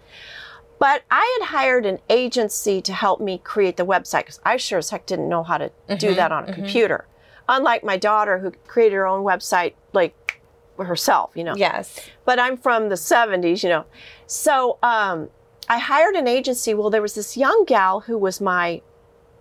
[0.79, 4.79] But I had hired an agency to help me create the website because I sure
[4.79, 6.53] as heck didn't know how to do Mhm, that on a mhm.
[6.55, 7.07] computer.
[7.49, 10.41] Unlike my daughter who created her own website like
[10.79, 11.55] herself, you know.
[11.57, 11.99] Yes.
[12.25, 13.85] But I'm from the 70s, you know.
[14.27, 15.31] So um,
[15.69, 16.75] I hired an agency.
[16.75, 18.83] Well, there was this young gal who was my,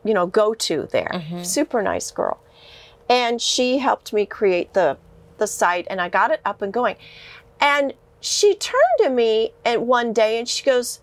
[0.05, 1.11] you know, go to there.
[1.13, 1.45] Mhm.
[1.45, 2.39] Super nice girl.
[3.09, 4.97] And she helped me create the
[5.37, 6.95] the site and I got it up and going.
[7.59, 11.01] And she turned to me and one day and she goes,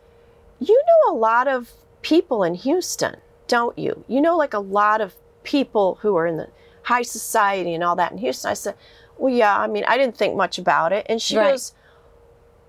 [0.63, 1.73] "You know a lot of
[2.03, 3.17] people in Houston,
[3.49, 4.05] don't you?
[4.09, 6.49] You know like a lot of people who are in the
[6.83, 8.75] high society and all that in Houston." I said,
[9.19, 11.51] "Well, yeah, I mean, I didn't think much about it." And she Right.
[11.53, 11.75] goes,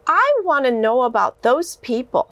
[0.07, 2.27] "I want to know about those people."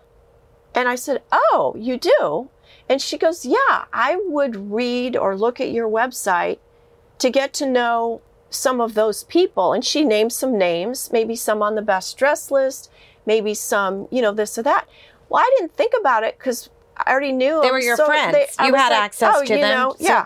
[0.74, 2.50] And I said, "Oh, you do?"
[2.90, 6.60] And she goes, "Yeah, I would read or look at your website
[7.20, 9.72] to get to know some of those people.
[9.74, 12.90] And she named some names, maybe some on the best dress list,
[13.26, 14.88] maybe some, you know, this or that.
[15.32, 18.06] Well, I didn't think about it because I already knew They them, were your so
[18.06, 18.36] friends.
[18.60, 20.26] I You had like, access oh, to you them, Know, so- Yeah.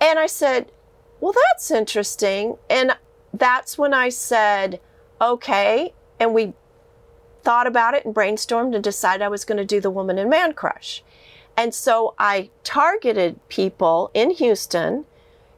[0.00, 0.72] And I said,
[1.20, 2.56] well, that's interesting.
[2.70, 2.96] And
[3.34, 4.80] that's when I said,
[5.20, 5.92] okay.
[6.18, 6.54] And we
[7.42, 10.30] thought about it and brainstormed and decided I was going to do the Woman and
[10.30, 11.02] Man Crush.
[11.56, 15.04] And so I targeted people in Houston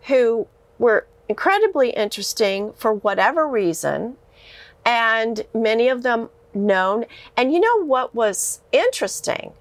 [0.03, 0.47] who
[0.79, 4.17] were incredibly interesting for whatever reason,
[4.85, 7.05] and many of them known.
[7.37, 9.53] And you know what was interesting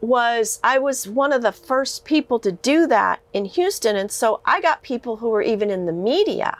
[0.00, 4.40] was I was one of the first people to do that in Houston, and so
[4.44, 6.58] I got people who were even in the media,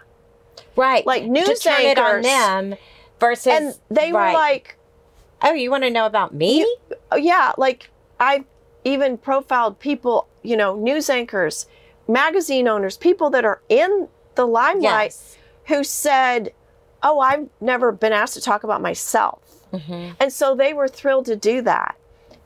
[0.76, 1.04] Right.
[1.04, 2.74] like to news turn it on anchors, them
[3.18, 3.46] versus.
[3.52, 4.32] and they right.
[4.32, 4.76] were like,
[5.42, 6.62] oh, you want to know about me?
[7.10, 8.44] Oh, yeah, like I
[8.84, 11.66] even profiled people, you know, news anchors,
[12.08, 15.36] magazine owners, people that are in the limelight yes.
[15.66, 16.52] who said,
[17.04, 19.41] Oh, I've never been asked to talk about myself.
[19.72, 21.96] Hmm And so they were thrilled to do that.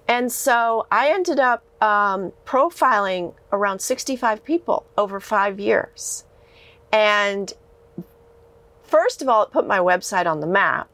[0.09, 6.25] And so I ended up um, profiling around 65 people over five years.
[6.93, 7.53] And
[8.85, 10.89] first of all, it put my website on the map.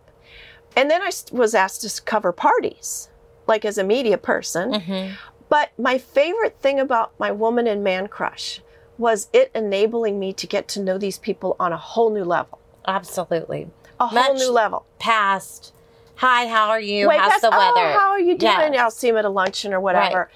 [0.74, 3.10] And then I was asked to cover parties,
[3.46, 4.80] like as a media person.
[4.80, 5.08] hmm
[5.50, 8.62] But my favorite thing about my woman and man crush
[8.96, 12.58] was it enabling me to get to know these people on a whole new level.
[12.86, 13.68] Absolutely.
[14.00, 14.86] A whole Much new level.
[14.98, 15.74] Past.
[16.16, 17.08] Hi, how are you?
[17.08, 17.88] Wait, How's that's- the weather?
[17.90, 18.74] Oh, how are you doing?
[18.74, 18.80] Yes.
[18.80, 20.30] I'll see him at a luncheon or whatever.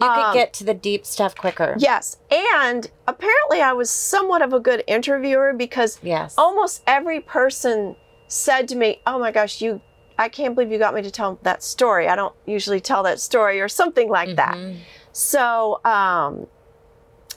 [0.00, 1.74] You could Um, get to the deep stuff quicker.
[1.78, 2.16] Yes.
[2.30, 6.34] And apparently I was somewhat of a good interviewer because Yes.
[6.36, 9.80] almost every person said to me, Oh my gosh, you
[10.18, 12.06] I can't believe you got me to tell that story.
[12.08, 14.54] I don't usually tell that story or something like that.
[14.56, 14.76] Mhm.
[15.12, 16.46] So um,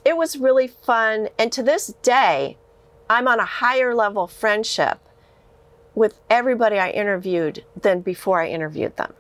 [0.04, 1.30] it was really fun.
[1.39, 2.58] And to this day,
[3.10, 5.00] I'm on a higher level friendship
[5.95, 9.13] with everybody I interviewed than before I interviewed them.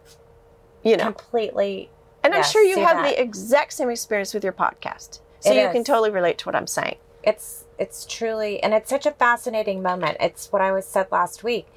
[0.83, 1.89] You know, Completely.
[2.23, 3.15] and I'm sure you have that.
[3.15, 5.19] the exact same experience with your podcast.
[5.39, 6.97] So It you can totally relate to what I'm saying.
[7.23, 10.17] It's it's truly and it's such a fascinating moment.
[10.19, 11.67] It's what I was said last week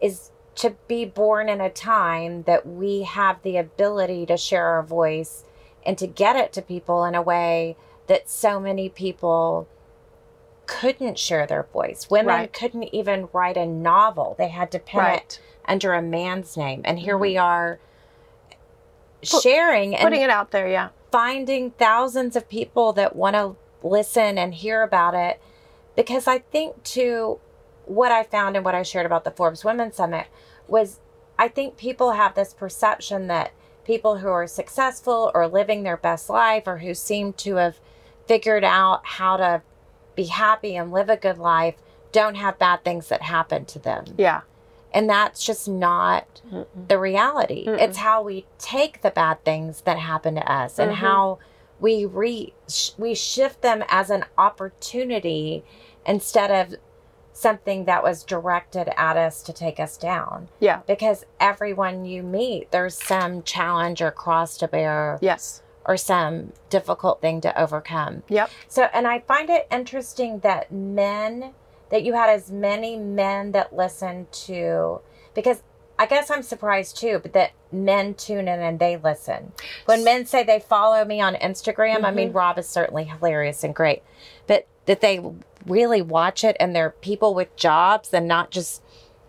[0.00, 4.82] is to be born in a time that we have the ability to share our
[4.82, 5.44] voice
[5.84, 9.68] and to get it to people in a way that so many people
[10.66, 12.08] couldn't share their voice.
[12.10, 12.52] Women Right.
[12.52, 14.34] couldn't even write a novel.
[14.38, 16.82] They had to pen it under a man's name.
[16.84, 17.44] And here we mm-hmm.
[17.44, 17.78] are
[19.22, 20.90] sharing and Putting it out there, yeah.
[21.10, 25.40] finding thousands of people that want to listen and hear about it
[25.96, 27.38] because I think too
[27.86, 30.26] what I found and what I shared about the Forbes Women's Summit
[30.66, 31.00] was
[31.38, 33.52] I think people have this perception that
[33.84, 37.78] people who are successful or living their best life or who seem to have
[38.26, 39.62] figured out how to
[40.14, 41.74] be happy and live a good life
[42.12, 44.04] don't have bad things that happen to them.
[44.16, 44.42] Yeah.
[44.92, 46.66] And that's just not Mm-mm.
[46.88, 47.66] the reality.
[47.66, 47.80] Mm-mm.
[47.80, 50.96] It's how we take the bad things that happen to us and Mhm.
[50.96, 51.38] how
[51.80, 55.64] we re sh- we shift them as an opportunity
[56.06, 56.78] instead of
[57.32, 60.80] something that was directed at us to take us down Yeah.
[60.86, 65.60] because everyone you meet there's some challenge or cross to bear Yes.
[65.86, 68.22] Or some difficult thing to overcome.
[68.28, 68.50] Yep.
[68.68, 71.52] so and i find it interesting that men
[71.90, 75.00] that you had as many men that listened to
[75.34, 75.62] because
[75.98, 79.52] i guess i'm surprised too but that men tune in and they listen.
[79.86, 82.38] When men say they follow me on instagram i mean mm-hmm.
[82.38, 84.02] rob is certainly hilarious and great
[84.46, 85.20] but that they
[85.66, 88.82] really watch it and they're people with jobs and not just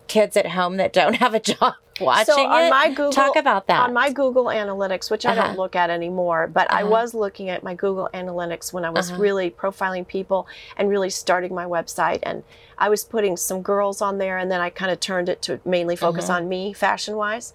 [0.08, 3.36] kids at home that don't have a job watching So on it my Google, talk
[3.36, 5.48] about that on my Google Analytics, which I Uh-huh.
[5.48, 6.92] don't look at anymore, but I Uh-huh.
[6.92, 9.22] was looking at my Google Analytics when I was Uh-huh.
[9.22, 12.44] really profiling people and really starting my website, and
[12.78, 15.60] I was putting some girls on there, and then I kind of turned it to
[15.66, 16.38] mainly focus Uh-huh.
[16.38, 17.54] on me, fashion wise.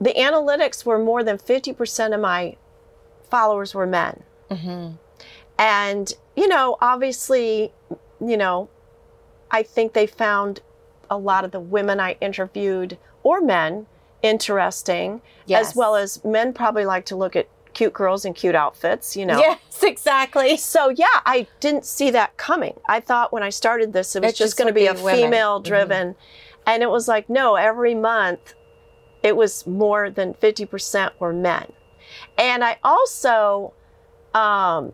[0.00, 2.56] The analytics were more than fifty percent of my
[3.28, 4.22] followers were men.
[4.50, 4.90] hmm
[5.58, 7.72] And, you know, obviously,
[8.20, 8.68] you know,
[9.50, 10.60] I think they found
[11.10, 12.96] a lot of the women I interviewed
[13.28, 13.86] or men
[14.22, 15.68] interesting, Yes.
[15.70, 19.24] as well as men probably like to look at cute girls in cute outfits, you
[19.24, 19.38] know.
[19.38, 22.74] yes exactly So, yeah, I didn't see that coming.
[22.88, 25.60] I thought when I started this, it was just just going to be a female
[25.60, 26.16] driven.
[26.66, 28.54] And it was like, no, every month
[29.22, 31.72] it was more than 50% were men.
[32.36, 33.72] And I also
[34.34, 34.92] um,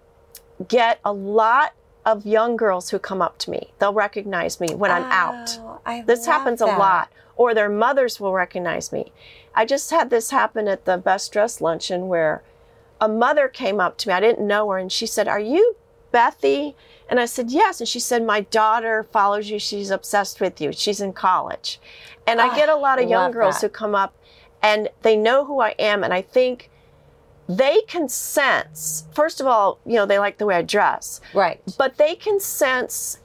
[0.69, 1.73] get a lot
[2.05, 3.73] of young girls who come up to me.
[3.79, 5.59] They'll recognize me when I'm out.
[5.87, 7.09] I This happens a lot.
[7.37, 9.13] Or their mothers will recognize me.
[9.55, 12.43] I just had this happen at the Best Dress Luncheon where
[13.01, 14.15] a mother came up to me.
[14.15, 15.77] I didn't know her, and she said, Are you
[16.13, 16.75] Bethie?
[17.09, 17.81] And I said, Yes.
[17.81, 19.59] And she said, My daughter follows you.
[19.59, 20.73] She's obsessed with you.
[20.73, 21.81] She's in college.
[22.27, 23.67] And I Ah, get a lot of young girls that.
[23.67, 24.15] who come up
[24.63, 26.03] and they know who I am.
[26.05, 26.71] And I think
[27.49, 31.61] they can sense, first of all, you know, they like the way I dress, Right.
[31.77, 33.19] but they can sense,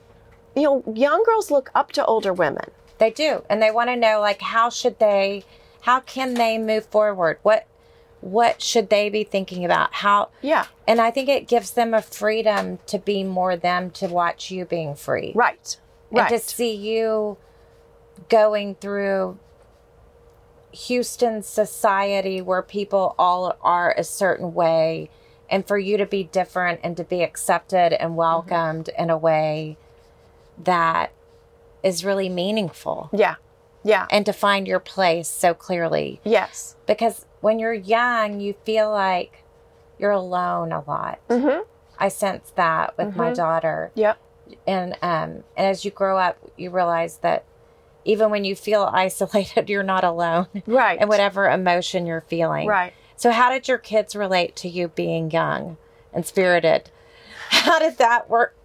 [0.56, 2.70] you know, young girls look up to older women.
[3.00, 3.44] They do.
[3.50, 5.44] And they want to know like how should they
[5.82, 7.40] how can they move forward?
[7.42, 7.66] What
[8.22, 9.94] what should they be thinking about?
[9.94, 10.66] How Yeah.
[10.88, 14.66] and I think it gives them a freedom to be more them to watch you
[14.66, 15.32] being free.
[15.34, 15.78] Right.
[16.12, 16.30] And Right.
[16.30, 17.38] to see you
[18.28, 19.40] going through
[20.72, 25.10] Houston society where people all are a certain way
[25.50, 29.04] and for you to be different and to be accepted and welcomed mm-hmm.
[29.04, 29.78] in a way
[30.64, 31.12] that
[31.84, 33.36] is really meaningful yeah.
[33.84, 34.06] Yeah.
[34.12, 36.76] and to find your place so clearly Yes.
[36.86, 39.44] because when you're young you feel like
[39.98, 41.62] you're alone a lot Mm-hmm.
[41.98, 43.36] i sense that with my Mhm.
[43.36, 44.18] daughter Yep.
[44.68, 47.44] and um and as you grow up you realize that
[48.06, 50.98] even when you feel isolated you're not alone Right.
[51.00, 52.94] and whatever emotion you're feeling Right.
[53.16, 55.78] so how did your kids relate to you being young
[56.14, 56.90] and spirited
[57.50, 58.56] how did that work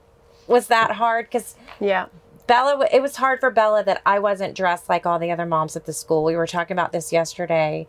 [0.46, 2.06] was that hard because Yeah.
[2.46, 5.76] Bella, it was hard for Bella that I wasn't dressed like all the other moms
[5.76, 6.24] at the school.
[6.24, 7.86] We were talking about this yesterday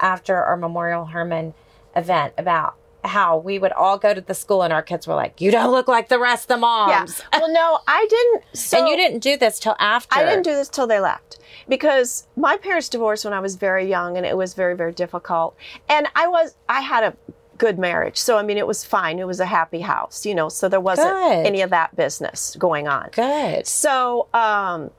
[0.00, 1.54] after our Memorial Hermann
[1.94, 5.40] event about how we would all go to the school and our kids were like,
[5.40, 6.98] You don't look like the rest of the Yeah.
[6.98, 7.22] moms.
[7.32, 8.44] well, no, I didn't.
[8.56, 10.18] So and you didn't do this till after.
[10.18, 11.38] I didn't do this till they left
[11.68, 15.56] because my parents divorced when I was very young, and it was very, very difficult.
[15.88, 17.16] And I was, I had a
[17.58, 19.18] good marriage, so I mean, it was fine.
[19.18, 20.48] It was a happy house, you know.
[20.48, 21.46] So there wasn't Good.
[21.46, 23.10] any of that business going on.
[23.12, 23.66] Good.
[23.66, 24.90] So um,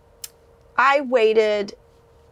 [0.78, 1.76] I waited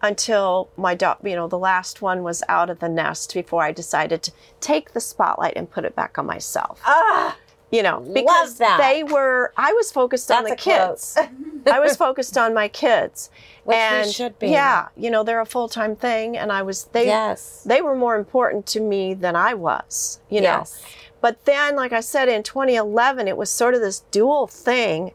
[0.01, 3.71] until my dog, you know, the last one was out of the nest before I
[3.71, 6.81] decided to take the spotlight and put it back on myself.
[6.85, 7.37] Ah,
[7.71, 10.89] You know, because they were, I was focused on That's the a quote.
[10.89, 11.17] kids.
[11.71, 13.29] I was focused on my kids.
[13.63, 14.49] Which we and should be.
[14.49, 17.63] Yeah, you know, they're a full time thing, and I was they yes.
[17.65, 20.19] they were more important to me than I was.
[20.29, 20.81] You know, Yes.
[21.21, 25.11] but then, like I said, in 2011, it was sort of this dual thing.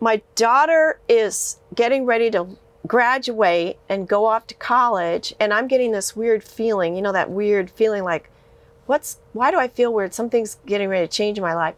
[0.00, 2.46] My daughter is getting ready to
[2.86, 7.30] graduate and go off to college, and I'm getting this weird feeling, you know, that
[7.30, 8.30] weird feeling like,
[8.88, 10.14] what's, why do I feel weird?
[10.14, 11.74] Something's getting ready to change in my life.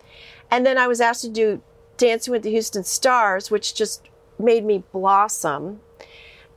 [0.51, 1.61] And then I was asked to do
[1.97, 4.09] Dancing with the Houston Stars, which just
[4.39, 5.81] made me blossom.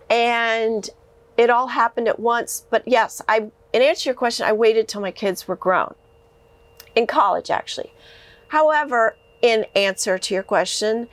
[0.10, 0.90] And
[1.38, 2.66] it all happened at once.
[2.70, 5.96] But yes, I, in answer to your question, I waited till my kids were grown
[6.96, 7.92] in college, actually.
[8.50, 11.08] However, in answer to your question,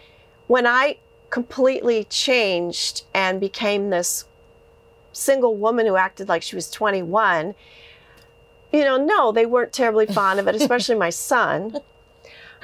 [0.47, 0.99] when I
[1.31, 4.27] completely changed and became this
[5.13, 7.55] single woman who acted like she was 21,
[8.73, 11.77] you know, no, they weren't terribly fond of it, especially my son.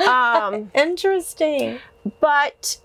[0.07, 1.79] Um, Interesting.
[2.21, 2.79] but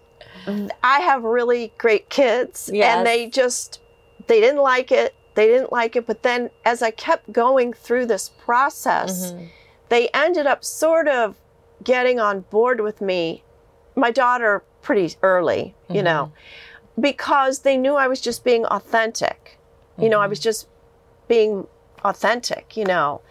[0.83, 2.97] I have really great kids, Yes.
[2.97, 3.79] and they just
[4.27, 5.13] they didn't like it.
[5.35, 6.05] They didn't like it.
[6.07, 9.49] But then, as I kept going through this process, Mhm.
[9.89, 11.35] they ended up sort of
[11.83, 13.43] getting on board with me,
[13.95, 16.31] my daughter, pretty early, you know,
[16.99, 19.57] because they knew I was just being authentic.
[19.97, 20.67] You know, I was just
[21.27, 21.67] being
[22.03, 23.21] authentic, you know.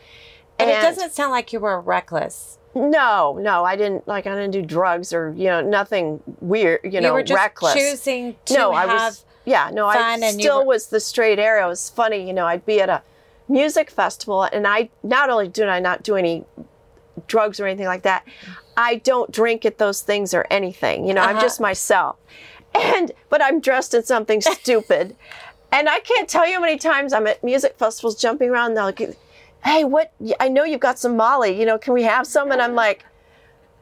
[0.59, 2.59] And, it doesn't sound like you were reckless.
[2.75, 4.27] No, no, I didn't like.
[4.27, 6.81] I didn't do drugs or you know nothing weird.
[6.85, 7.75] You know, you just reckless.
[7.75, 8.73] choosing to no.
[8.73, 9.25] I was.
[9.47, 11.67] Yeah, no, I and still were- was the straight arrow.
[11.67, 12.47] It was funny, you know.
[12.47, 13.03] I'd be at a
[13.49, 16.45] music festival, and I not only did I not do any
[17.27, 18.25] drugs or anything like that,
[18.77, 21.07] I don't drink at those things or anything.
[21.07, 21.41] You know, I'm Uh-huh.
[21.41, 22.17] just myself.
[22.75, 25.17] And but I'm dressed in something stupid,
[25.73, 28.69] and I can't tell you how many times I'm at music festivals jumping around.
[28.69, 29.17] And they're like,
[29.65, 30.13] "Hey, what?
[30.39, 31.59] I know you've got some Molly.
[31.59, 33.05] You know, can we have some?" And I'm like.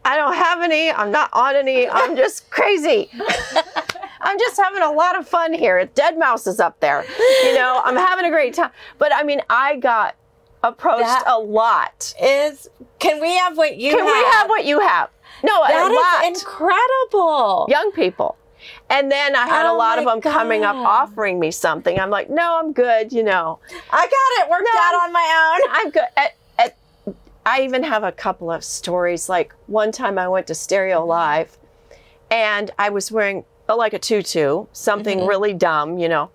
[0.05, 0.91] I don't have any.
[0.91, 1.87] I'm not on any.
[1.87, 3.11] I'm just crazy.
[4.21, 5.85] I'm just having a lot of fun here.
[5.95, 7.05] Deadmau5 is up there.
[7.45, 8.71] You know, I'm having a great time.
[8.99, 10.15] But I mean, I got
[10.63, 12.15] approached That- a lot.
[12.23, 12.71] Is
[13.01, 14.15] can we have what you Can have?
[14.15, 15.11] we have what you have?
[15.43, 16.25] No, a lot.
[16.25, 17.67] is incredible.
[17.69, 18.37] Young people.
[18.91, 22.01] And then I had a Oh lot of them coming up offering me something.
[22.01, 23.13] I'm like, no, I'm good.
[23.13, 23.59] You know,
[23.91, 24.81] I got it worked No.
[24.81, 25.71] out on my own.
[25.79, 26.05] I'm good.
[26.17, 26.77] At, at,
[27.45, 29.29] I even have a couple of stories.
[29.29, 31.59] Like one time I went to Stereo Live
[32.31, 36.31] and I was wearing uh, like a tutu, something really dumb, you know.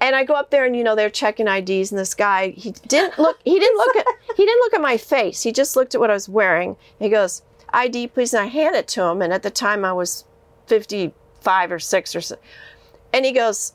[0.00, 2.72] And I go up there and you know they're checking IDs and this guy he
[2.72, 4.04] didn't look he didn't look at
[4.36, 5.42] he didn't look at my face.
[5.42, 6.76] He just looked at what I was wearing.
[6.98, 7.40] He goes,
[7.72, 10.24] "ID, please." And I hand it to him and at the time I was
[11.44, 12.36] 55 or 6 or so.
[13.12, 13.74] And he goes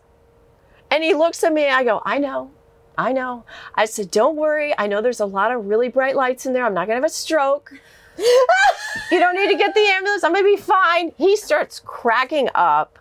[0.92, 2.52] and he looks at me I go, "I know.
[2.98, 3.46] I know.
[3.76, 4.74] I said, don't worry.
[4.78, 6.66] I know there's a lot of really bright lights in there.
[6.66, 7.72] I'm not going to have a stroke.
[8.18, 10.22] you don't need to get the ambulance.
[10.22, 11.14] I'm going to be fine.
[11.18, 13.00] He starts cracking up,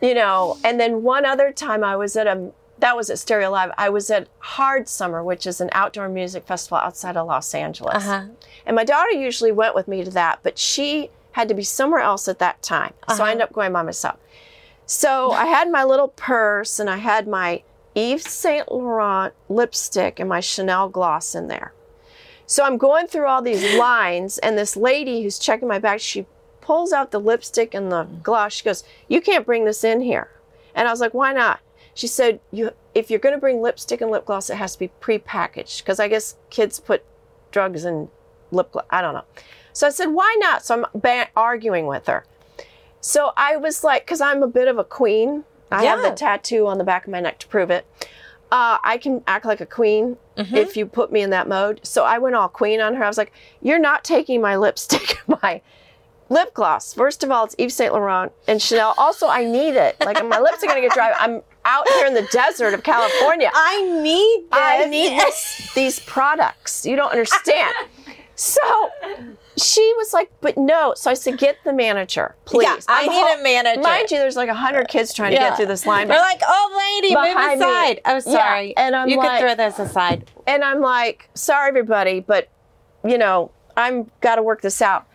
[0.00, 0.56] you know.
[0.64, 3.70] And then one other time I was at a, that was at Stereo Live.
[3.76, 7.96] I was at Hard Summer, which is an outdoor music festival outside of Los Angeles.
[7.96, 8.28] Uh-huh.
[8.64, 12.00] And my daughter usually went with me to that, but she had to be somewhere
[12.00, 12.94] else at that time.
[13.08, 13.22] So Uh-huh.
[13.24, 14.16] I ended up going by myself.
[14.86, 17.62] So I had my little purse and I had my
[17.96, 21.72] Yves Saint Laurent lipstick and my Chanel gloss in there.
[22.46, 26.26] So I'm going through all these lines, and this lady who's checking my bag, she
[26.60, 28.52] pulls out the lipstick and the gloss.
[28.54, 30.28] She goes, "You can't bring this in here."
[30.74, 31.60] And I was like, "Why not?"
[31.94, 34.78] She said, "You, if you're going to bring lipstick and lip gloss, it has to
[34.78, 37.02] be prepackaged because I guess kids put
[37.50, 38.08] drugs in
[38.50, 38.86] lip gloss.
[38.90, 39.24] I don't know."
[39.74, 42.24] So I said, "Why not?" So I'm ba- arguing with her.
[43.02, 45.44] So I was like, because I'm a bit of a queen.
[45.70, 46.08] I have Yeah.
[46.10, 47.84] the tattoo on the back of my neck to prove it.
[48.50, 51.80] Uh, I can act like a queen if you put me in that mode.
[51.82, 53.04] So I went all queen on her.
[53.04, 55.60] I was like, "You're not taking my lipstick, my
[56.30, 56.94] lip gloss.
[56.94, 58.94] First of all, it's Yves Saint Laurent and Chanel.
[58.96, 59.96] Also, I need it.
[60.00, 61.12] Like my lips are gonna get dry.
[61.18, 63.50] I'm out here in the desert of California.
[63.52, 64.58] I need this.
[64.60, 66.86] I need this, these products.
[66.86, 67.74] You don't understand.
[68.36, 68.60] So
[69.56, 70.94] she was like, but no.
[70.96, 72.64] So I said, get the manager, please.
[72.64, 73.80] Yeah, I I'm need ho- a manager.
[73.80, 76.08] Mind you, there's like a hundred kids trying to get through this line.
[76.08, 77.66] We're like, oh, lady, move Behind me.
[77.66, 78.00] aside.
[78.04, 78.76] Oh, Yeah, sorry.
[78.76, 80.30] and I'm you like- could throw this aside.
[80.46, 82.48] and I'm like, sorry, everybody, but
[83.04, 85.06] you know, I'm got to work this out.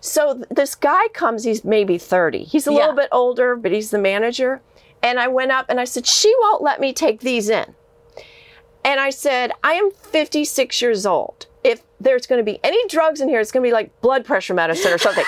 [0.00, 2.44] So th- this guy comes, he's maybe 30.
[2.44, 2.78] He's a Yeah.
[2.80, 4.60] little bit older, but he's the manager.
[5.02, 7.74] And I went up and I said, she won't let me take these in.
[8.84, 11.46] And I said, I am 56 years old.
[12.00, 14.54] There's going to be any drugs in here, it's going to be like blood pressure
[14.54, 15.24] medicine or something.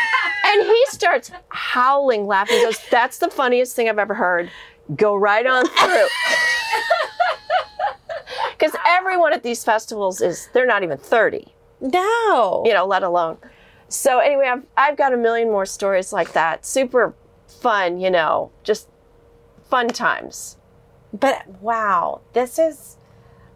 [0.46, 2.56] and he starts howling, laughing.
[2.58, 4.50] He goes, That's the funniest thing I've ever heard.
[4.96, 6.06] Go right on through.
[8.56, 12.62] Because everyone at these festivals is, they're not even 30, No.
[12.64, 13.36] you know, let alone.
[13.88, 16.64] So anyway, I've, I've got a million more stories like that.
[16.64, 17.14] Super
[17.46, 18.88] fun, you know, just
[19.68, 20.56] fun times.
[21.12, 22.96] But wow, this is.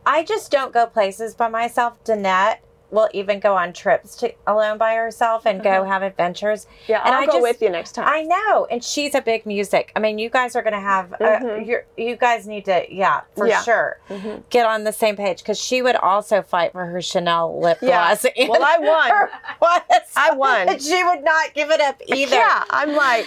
[0.09, 2.03] I just don't go places by myself.
[2.05, 2.59] Danette
[2.91, 6.65] will even go on trips to alone by herself and go have adventures.
[6.65, 6.85] Uh-huh.
[6.89, 8.07] Yeah, and I'll I go just- with you next time.
[8.09, 9.93] I know, and she's a big music.
[9.95, 11.13] I mean, you guys are going to have.
[11.13, 11.67] Uh, Mhm.
[11.67, 13.61] you're, you guys need to, yeah, for Yeah.
[13.61, 14.43] sure, Mhm.
[14.49, 18.07] get on the same page because she would also fight for her Chanel lip Yeah.
[18.07, 18.25] gloss.
[18.49, 19.83] Well, I won.
[20.17, 20.69] I won.
[20.71, 22.37] And she would not give it up either.
[22.37, 23.27] Yeah, I'm like,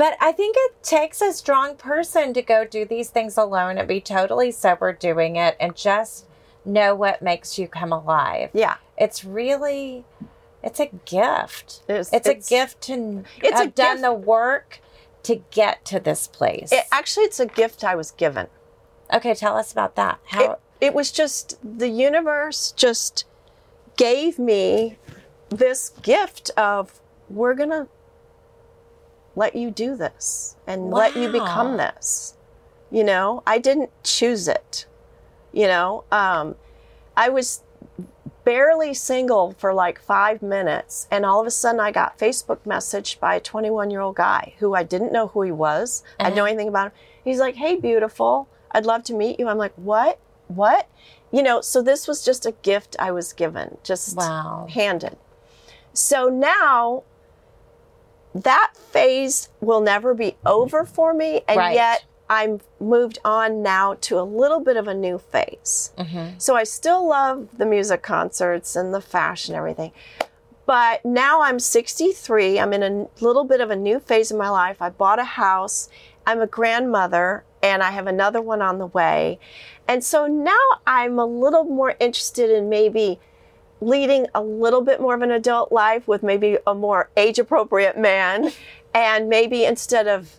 [0.00, 3.86] But I think it takes a strong person to go do these things alone and
[3.86, 6.24] be totally sober doing it and just
[6.64, 8.48] know what makes you come alive.
[8.54, 8.76] yeah.
[8.96, 10.06] It's really,
[10.62, 11.82] it's a gift.
[11.86, 14.02] It's- It's, it's- a gift to It's a have done gift.
[14.04, 14.80] the work
[15.24, 16.72] to get to this place.
[16.72, 18.46] It, actually, it's a gift I was given.
[19.12, 20.18] okay, tell us about that.
[20.28, 20.52] How?
[20.52, 23.26] it, it was just the universe just
[23.98, 24.96] gave me
[25.50, 27.86] this gift of we're gonna
[29.36, 32.34] let you do this and let you become this
[32.90, 34.86] you know i didn't choose it
[35.52, 36.54] you know um,
[37.16, 37.62] i was
[38.44, 41.06] barely single for like five minutes.
[41.10, 44.54] And all of a sudden, I got Facebook messaged by a 21 year old guy
[44.58, 46.02] who I didn't know who he was.
[46.18, 46.92] I didn't know anything about him.
[47.24, 48.48] He's like, Hey, beautiful.
[48.72, 49.48] I'd love to meet you.
[49.48, 50.18] I'm like, What?
[50.48, 50.88] What?
[51.32, 54.66] You know, so this was just a gift I was given, just Wow.
[54.70, 55.16] handed.
[55.92, 57.04] So now
[58.34, 61.42] that phase will never be over for me.
[61.48, 61.74] And Right.
[61.74, 65.92] yet I'm moved on now to a little bit of a new phase.
[65.98, 66.38] Mm-hmm.
[66.38, 69.90] So I still love the music concerts and the fashion, everything.
[70.64, 72.60] But now I'm 63.
[72.60, 74.80] I'm in a little bit of a new phase in my life.
[74.80, 75.88] I bought a house.
[76.24, 79.40] I'm a grandmother and I have another one on the way.
[79.88, 80.54] And so now
[80.86, 83.18] I'm a little more interested in maybe
[83.80, 87.96] leading a little bit more of an adult life with maybe a more age appropriate
[87.98, 88.52] man.
[88.94, 90.36] And maybe instead of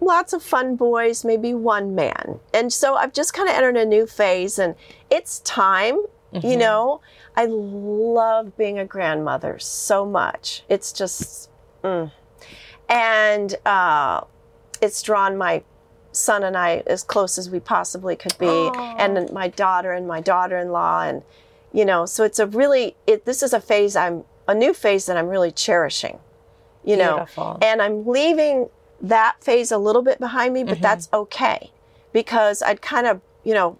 [0.00, 2.40] lots of fun boys, maybe one man.
[2.52, 4.74] And so I've just kind of entered a new phase and
[5.10, 6.02] it's time,
[6.32, 7.00] you know.
[7.36, 10.64] I love being a grandmother so much.
[10.68, 11.50] It's just,
[11.84, 12.10] mm.
[12.88, 14.22] and uh,
[14.80, 15.62] it's drawn my
[16.12, 20.20] son and I as close as we possibly could be, and my daughter and my
[20.20, 21.22] daughter-in-law, and
[21.76, 22.06] you know.
[22.06, 25.28] So it's a really, it, this is a phase I'm a new phase that I'm
[25.28, 26.18] really cherishing,
[26.84, 27.58] you know Beautiful.
[27.62, 28.68] and I'm leaving
[29.00, 30.70] that phase a little bit behind me, Mm-hmm.
[30.70, 31.60] but that's okay
[32.12, 33.78] because I'd kind of, you know,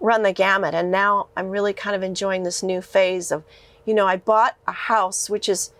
[0.00, 0.74] run the gamut.
[0.74, 3.42] And now I'm really kind of enjoying this new phase of,
[3.84, 5.72] you know, I bought a house, which is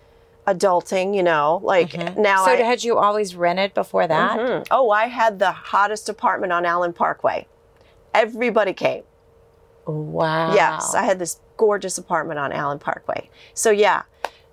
[0.47, 2.45] adulting, you know, like now Mm-hmm.
[2.45, 2.57] so I.
[2.73, 4.39] had you always rented before that?
[4.39, 4.67] Mhm.
[4.71, 7.47] Oh, I had the hottest apartment on Allen Parkway.
[8.13, 9.05] Everybody came.
[9.87, 10.55] Wow.
[10.55, 13.29] Yes, I had this gorgeous apartment on Allen Parkway.
[13.55, 14.03] So yeah.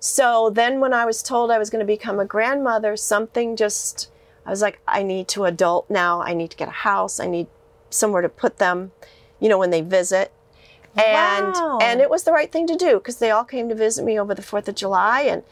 [0.00, 4.10] So then when I was told I was going to become a grandmother, something just
[4.46, 6.20] I was like I need to adult now.
[6.22, 7.20] I need to get a house.
[7.20, 7.46] I need
[7.90, 8.92] somewhere to put them,
[9.40, 10.32] you know, when they visit.
[10.96, 11.78] And Wow.
[11.80, 14.18] and it was the right thing to do because they all came to visit me
[14.18, 15.42] over the 4th of July and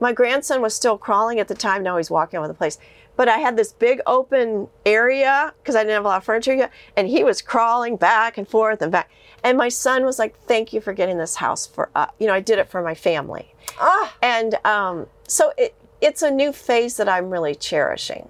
[0.00, 1.82] my grandson was still crawling at the time.
[1.82, 2.76] Now he's walking over the place.
[3.22, 6.54] But I had this big open area because I didn't have a lot of furniture
[6.56, 6.72] yet.
[6.96, 9.12] And he was crawling back and forth and back.
[9.44, 12.10] And my son was like, Thank you for getting this house for us.
[12.18, 13.54] You know, I did it for my family.
[13.78, 18.28] Ah, And um, so it, it's a new phase that I'm really cherishing.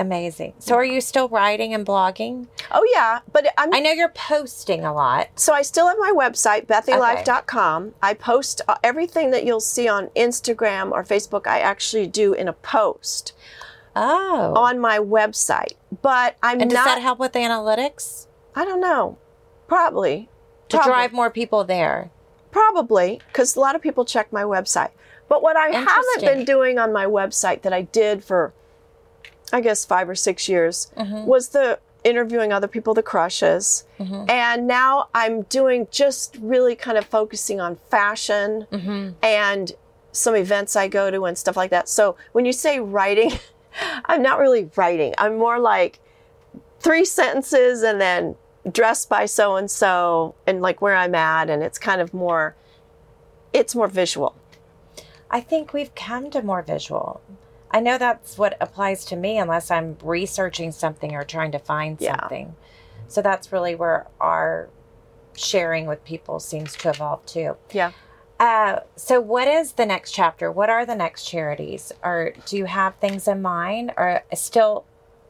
[0.00, 0.54] amazing.
[0.58, 2.48] So are you still writing and blogging?
[2.72, 3.20] Oh, yeah.
[3.32, 5.28] But I'm I know you're posting a lot.
[5.36, 7.94] So I still have my website, bethielife.com.
[8.02, 12.48] I post uh, everything that you'll see on Instagram or Facebook, I actually do in
[12.48, 13.32] a post
[13.96, 14.52] Oh.
[14.56, 15.72] on my website.
[16.02, 18.26] But I'm and does not, that help with analytics?
[18.54, 19.18] I don't know.
[19.66, 20.28] Probably.
[20.70, 20.92] To Probably.
[20.92, 22.10] drive more people there.
[22.50, 24.90] Probably, because a lot of people check my website.
[25.28, 28.52] But what I haven't been doing on my website that I did for,
[29.52, 31.26] I guess, five or six years Mm-hmm.
[31.26, 33.84] was the interviewing other people, the crushes.
[33.98, 34.30] Mm-hmm.
[34.30, 39.10] And now I'm doing just really kind of focusing on fashion Mm-hmm.
[39.22, 39.72] and
[40.12, 41.88] some events I go to and stuff like that.
[41.88, 43.32] So when you say writing,
[44.04, 45.14] I'm not really writing.
[45.18, 46.00] I'm more like
[46.80, 48.36] three sentences and then
[48.70, 52.54] dressed by so and so and like where I'm at and it's kind of more
[53.52, 54.34] it's more visual.
[55.30, 57.20] I think we've come to more visual.
[57.70, 62.00] I know that's what applies to me unless I'm researching something or trying to find
[62.00, 62.18] Yeah.
[62.20, 62.54] something.
[63.08, 64.68] So that's really where our
[65.34, 67.56] sharing with people seems to evolve too.
[67.72, 67.92] Yeah.
[68.38, 70.50] Uh, so what is the next chapter?
[70.50, 71.92] What are the next charities?
[72.04, 73.92] Or do you have things in mind?
[73.96, 74.84] Or still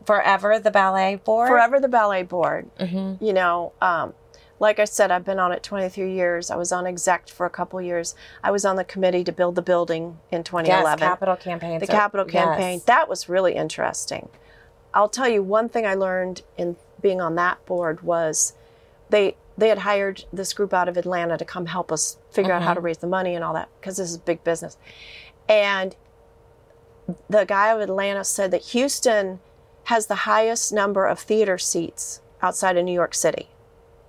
[0.05, 1.49] forever the ballet board?
[1.49, 2.69] Forever the ballet board.
[2.79, 3.25] Mm-hmm.
[3.25, 4.15] You know, um,
[4.61, 6.51] like I said, I've been on it 23 years.
[6.51, 8.15] I was on exec for a couple years.
[8.43, 10.99] I was on the committee to build the building in 2011.
[10.99, 11.81] Yes, capital campaign.
[11.81, 12.75] the are- capital campaign.
[12.79, 12.85] yes.
[12.85, 14.29] That was really interesting.
[14.93, 18.55] I'll tell you one thing I learned in being on that board was
[19.11, 22.63] they they had hired this group out of Atlanta to come help us figure out
[22.63, 22.85] how to uh-huh.
[22.85, 24.79] raise the money and all that because this is big business.
[25.49, 25.97] And
[27.29, 29.41] the guy of Atlanta said that Houston
[29.85, 33.49] has the highest number of theater seats outside of New York City.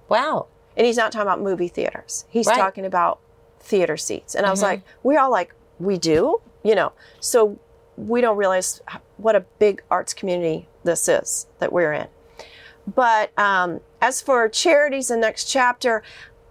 [0.08, 0.48] Wow.
[0.78, 2.26] And he's not talking about movie theaters.
[2.30, 2.58] He's Right.
[2.58, 3.20] talking about
[3.60, 4.36] theater seats.
[4.36, 4.70] And I was mm-hmm.
[4.70, 6.92] like, we all like, we do, you know.
[7.20, 7.58] So
[7.98, 8.82] we don't realize
[9.18, 12.08] what a big arts community this is that we're in.
[12.96, 16.02] But um, as for charities, the next chapter,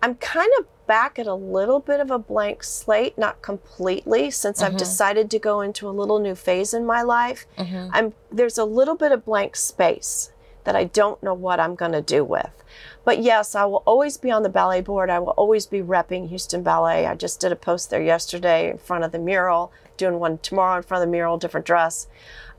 [0.02, 4.62] I'm kind of back at a little bit of a blank slate, not completely, since
[4.62, 7.46] I've decided to go into a little new phase in my life.
[7.92, 10.32] I'm there's a little bit of blank space
[10.64, 12.62] that I don't know what I'm going to do with.
[13.04, 15.08] But yes, I will always be on the ballet board.
[15.08, 17.06] I will always be repping Houston Ballet.
[17.06, 20.76] I just did a post there yesterday in front of the mural, doing one tomorrow
[20.76, 22.06] in front of the mural, different dress.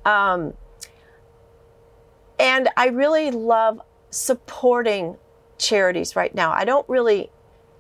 [0.05, 0.53] Um,
[2.39, 5.17] and I really love supporting
[5.57, 6.51] charities right now.
[6.51, 7.29] I don't really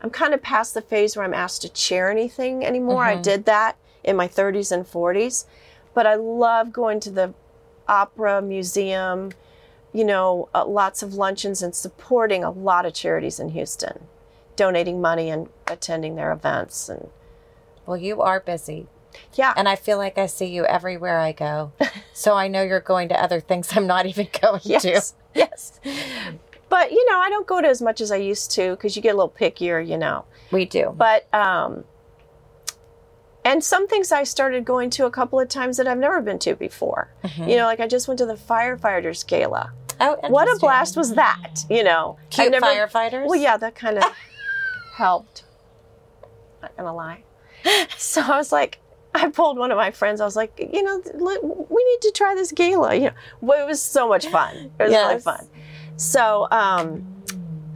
[0.01, 3.03] I'm kind of past the phase where I'm asked to chair anything anymore.
[3.03, 5.45] I did that in my 30s and 40s,
[5.93, 7.33] but I love going to the
[7.87, 9.31] opera museum,
[9.91, 14.07] you know, uh, lots of luncheons and supporting a lot of charities in Houston,
[14.55, 17.09] donating money and attending their events and
[17.85, 18.87] Well, you are busy.
[19.33, 19.53] Yeah.
[19.55, 21.71] And I feel like I see you everywhere I go.
[22.13, 24.69] so I know you're going to other things I'm not even going to.
[24.69, 25.13] yes.
[25.35, 25.79] Yes.
[26.69, 29.01] But you know, I don't go to as much as I used to because you
[29.01, 30.25] get a little pickier, you know.
[30.51, 30.93] We do.
[30.95, 31.83] But um
[33.45, 36.39] and some things I started going to a couple of times that I've never been
[36.39, 37.09] to before.
[37.37, 39.71] You know, like I just went to the firefighters gala.
[40.01, 42.17] oh, What a blast was that, you know?
[42.29, 43.25] Cute never- firefighters?
[43.27, 44.03] Well, yeah, that kind of
[44.97, 45.43] helped.
[46.61, 47.23] Not gonna lie.
[47.97, 48.79] So I was like,
[49.15, 50.21] I pulled one of my friends.
[50.21, 51.01] I was like, you know,
[51.69, 52.93] we need to try this gala.
[52.95, 54.71] You know, well, it was so much fun.
[54.79, 55.47] It was really fun.
[55.97, 57.05] So um,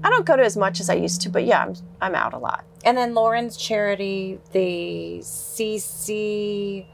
[0.03, 2.33] I don't go to as much as I used to, but yeah, I'm I'm out
[2.33, 2.63] a lot.
[2.85, 6.85] And then Lauren's charity, the CC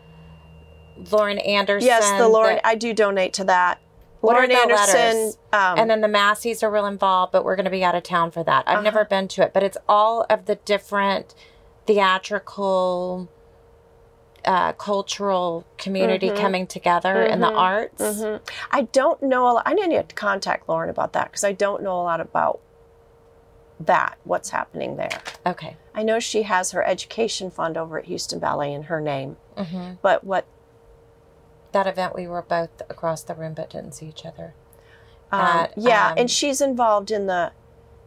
[1.12, 1.88] Lauren Anderson.
[1.88, 2.56] Yes, the Lauren.
[2.56, 3.80] the- I do donate to that.
[4.22, 4.96] What are Lauren the Anderson.
[4.96, 5.38] letters?
[5.54, 8.04] Um, and then the Massies are real involved, but we're going to be out of
[8.04, 8.66] town for that.
[8.68, 8.82] I've Uh-huh.
[8.84, 11.34] never been to it, but it's all of the different
[11.88, 13.30] theatrical,
[14.50, 16.36] uh, cultural community Mhm.
[16.36, 18.02] coming together in the arts.
[18.02, 18.42] mhm.
[18.72, 19.48] I don't know.
[19.48, 22.20] A lot, I need to contact Lauren about that because I don't know a lot
[22.20, 22.60] about
[23.80, 24.18] that.
[24.24, 25.22] What's happening there?
[25.46, 25.78] Okay.
[25.94, 29.92] I know she has her education fund over at Houston Ballet in her name, hmm
[30.02, 30.46] but what?
[31.72, 34.56] That event, we were both across the room but didn't see each other.
[35.32, 37.52] Um, That, yeah, um, and she's involved in the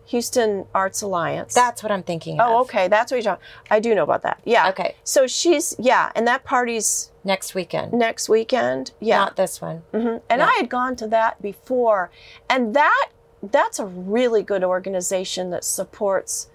[0.06, 1.54] Houston Arts Alliance.
[1.54, 2.60] That's what I'm thinking oh, of.
[2.66, 2.88] okay.
[2.88, 3.44] That's what you're talking.
[3.70, 4.40] I do know about that.
[4.44, 4.68] Yeah.
[4.70, 4.96] Okay.
[5.04, 7.92] So she's yeah, and that party's Next weekend.
[7.92, 8.90] next weekend.
[9.00, 9.18] Yeah.
[9.18, 9.78] Not this one.
[9.92, 10.42] hmm And.
[10.42, 12.10] I had gone to that before,
[12.50, 13.08] and that
[13.42, 16.48] that's a really good organization that supports.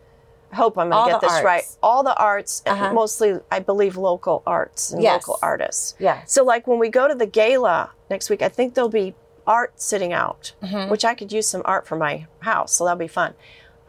[0.51, 1.63] I hope I'm going to get this right.
[1.83, 2.93] All the arts, and Uh-huh.
[2.93, 5.27] mostly, I believe, local arts and Yes.
[5.27, 5.95] local artists.
[5.99, 6.21] Yeah.
[6.25, 9.13] So, like when we go to the gala next week, I think there'll be
[9.47, 10.89] art sitting out, Mhm.
[10.89, 13.33] which I could use some art for my house, so that'll be fun.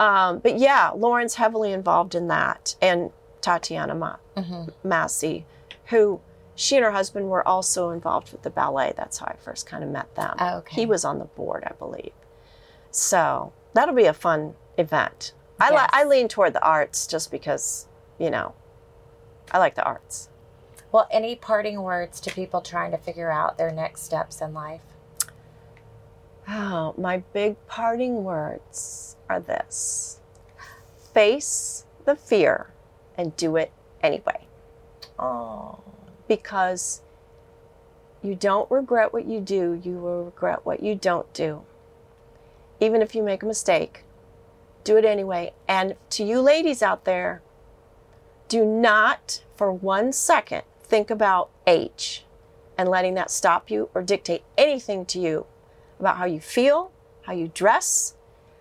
[0.00, 4.72] Um, but yeah, Lauren's heavily involved in that, and Tatiana Ma- Mhm.
[4.84, 5.44] Massey,
[5.86, 6.20] who
[6.54, 8.92] she and her husband were also involved with the ballet.
[8.96, 10.36] That's how I first kind of met them.
[10.38, 10.76] Oh, okay.
[10.76, 12.12] He was on the board, I believe.
[12.90, 15.32] So that'll be a fun event.
[15.60, 15.80] I Yes.
[15.82, 17.86] li- I lean toward the arts just because
[18.18, 18.54] you know
[19.50, 20.28] I like the arts.
[20.92, 24.82] Well, any parting words to people trying to figure out their next steps in life?
[26.48, 30.20] Oh, my big parting words are this:
[31.12, 32.70] face the fear
[33.16, 33.72] and do it
[34.02, 34.46] anyway.
[35.18, 35.80] Oh.
[36.28, 37.02] because
[38.22, 41.62] you don't regret what you do, you will regret what you don't do.
[42.80, 44.04] Even if you make a mistake,
[44.84, 45.52] do it anyway.
[45.66, 47.42] And to you ladies out there,
[48.48, 52.24] do not for one second think about age
[52.76, 55.46] and letting that stop you or dictate anything to you
[55.98, 56.90] about how you feel,
[57.22, 58.14] how you dress,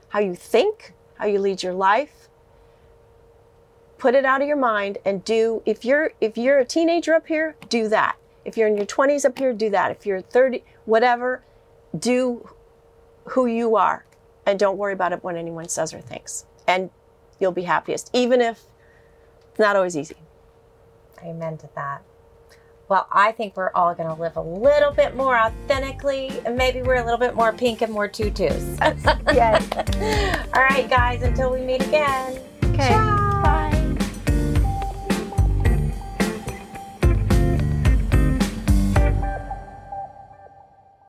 [0.09, 2.29] how you think, how you lead your life.
[3.97, 7.27] Put it out of your mind and do if you're if you're a teenager up
[7.27, 8.17] here do that.
[8.45, 9.91] If you're in your 20s up here do that.
[9.91, 11.43] If you're 30 whatever
[11.97, 12.47] do
[13.25, 14.05] who you are
[14.45, 16.45] and don't worry about it when anyone says or thinks.
[16.67, 16.91] And
[17.39, 18.63] you'll be happiest even if
[19.49, 20.17] it's not always easy.
[21.23, 22.03] Amen to that.
[22.89, 26.81] Well, I think we're all going to live a little bit more authentically, and maybe
[26.81, 28.77] we're a little bit more pink and more tutus.
[29.33, 29.67] yes
[30.53, 32.39] all right, guys, until we meet again.
[32.63, 33.26] okay Ciao.